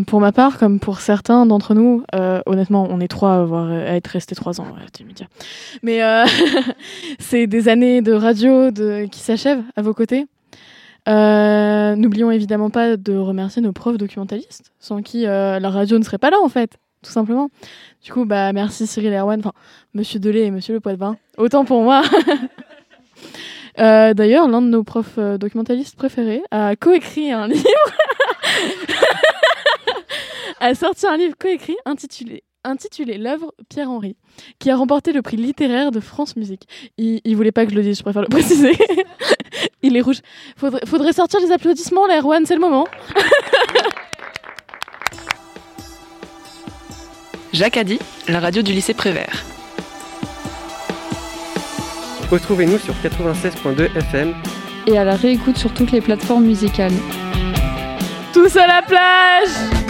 Pour 0.07 0.21
ma 0.21 0.33
part, 0.33 0.59
comme 0.59 0.81
pour 0.81 1.01
certains 1.01 1.47
d'entre 1.47 1.75
nous, 1.75 2.03
honnêtement, 2.47 2.89
on 2.91 3.01
est 3.01 3.09
trois 3.09 3.35
à, 3.35 3.41
avoir, 3.43 3.71
à 3.71 3.95
être 3.97 4.09
restés 4.09 4.35
trois 4.35 4.61
ans 4.61 4.67
télémédia. 4.93 5.27
Mais 5.83 6.01
c'est 7.19 7.47
des 7.47 7.69
années 7.69 8.03
de 8.03 8.13
radio 8.13 8.56
de, 8.71 9.07
qui 9.11 9.21
s'achèvent 9.21 9.63
à 9.77 9.83
vos 9.83 9.95
côtés. 9.95 10.27
Euh, 11.09 11.95
N'oublions 11.95 12.31
évidemment 12.31 12.71
pas 12.71 12.97
de 12.97 13.17
remercier 13.17 13.63
nos 13.63 13.73
profs 13.73 13.97
documentalistes, 13.97 14.73
sans 14.81 15.03
qui 15.03 15.27
euh, 15.27 15.61
la 15.61 15.71
radio 15.71 15.99
ne 15.99 16.05
serait 16.05 16.19
pas 16.19 16.31
là 16.31 16.39
en 16.43 16.49
fait, 16.49 16.79
tout 17.03 17.13
simplement. 17.13 17.49
Du 18.03 18.13
coup, 18.13 18.25
bah 18.25 18.53
merci 18.53 18.87
Cyril 18.87 19.13
Erwan, 19.13 19.39
enfin 19.39 19.53
Monsieur 19.95 20.19
Delay 20.19 20.47
et 20.47 20.51
Monsieur 20.51 20.75
Le 20.75 20.81
Poitvin. 20.81 21.17
Autant 21.39 21.65
pour 21.65 21.83
moi. 21.83 22.03
Euh, 23.79 24.15
D'ailleurs, 24.15 24.49
l'un 24.49 24.63
de 24.63 24.69
nos 24.69 24.85
profs 24.85 25.19
euh, 25.19 25.37
documentalistes 25.37 25.97
préférés 25.97 26.41
a 26.51 26.77
coécrit 26.77 27.31
un 27.31 27.47
livre 27.47 27.61
a 30.61 30.75
sorti 30.75 31.07
un 31.07 31.19
livre 31.19 31.35
coécrit 31.39 31.77
intitulé 31.85 32.43
intitulé 32.69 33.19
L'œuvre 33.19 33.55
Pierre-Henri, 33.69 34.17
qui 34.59 34.71
a 34.71 34.77
remporté 34.77 35.13
le 35.13 35.23
prix 35.23 35.37
littéraire 35.37 35.91
de 35.91 36.01
France 36.01 36.37
Musique. 36.37 36.67
Il, 36.99 37.21
il 37.25 37.37
voulait 37.37 37.53
pas 37.53 37.65
que 37.65 37.71
je 37.73 37.77
le 37.77 37.83
dise, 37.83 37.99
je 37.99 38.03
préfère 38.03 38.23
le 38.23 38.29
préciser. 38.31 38.73
il 39.83 39.97
est 39.97 40.01
rouge. 40.01 40.21
Faudrait, 40.57 40.85
faudrait 40.87 41.13
sortir 41.13 41.41
les 41.41 41.53
applaudissements, 41.53 42.07
là, 42.07 42.21
Erwan, 42.21 42.45
c'est 42.47 42.55
le 42.55 42.61
moment. 42.61 42.87
Jacques 47.53 47.77
a 47.79 47.85
dit, 47.85 47.99
la 48.29 48.41
radio 48.41 48.61
du 48.63 48.73
lycée 48.73 48.93
Prévert. 48.93 49.45
Retrouvez-nous 52.31 52.79
sur 52.79 52.93
96.2 52.95 53.97
FM. 53.97 54.35
Et 54.87 54.99
à 54.99 55.05
la 55.05 55.15
réécoute 55.15 55.57
sur 55.57 55.73
toutes 55.73 55.93
les 55.93 56.01
plateformes 56.01 56.45
musicales. 56.45 56.93
Tous 58.33 58.57
à 58.57 58.67
la 58.67 58.83
plage 58.83 59.86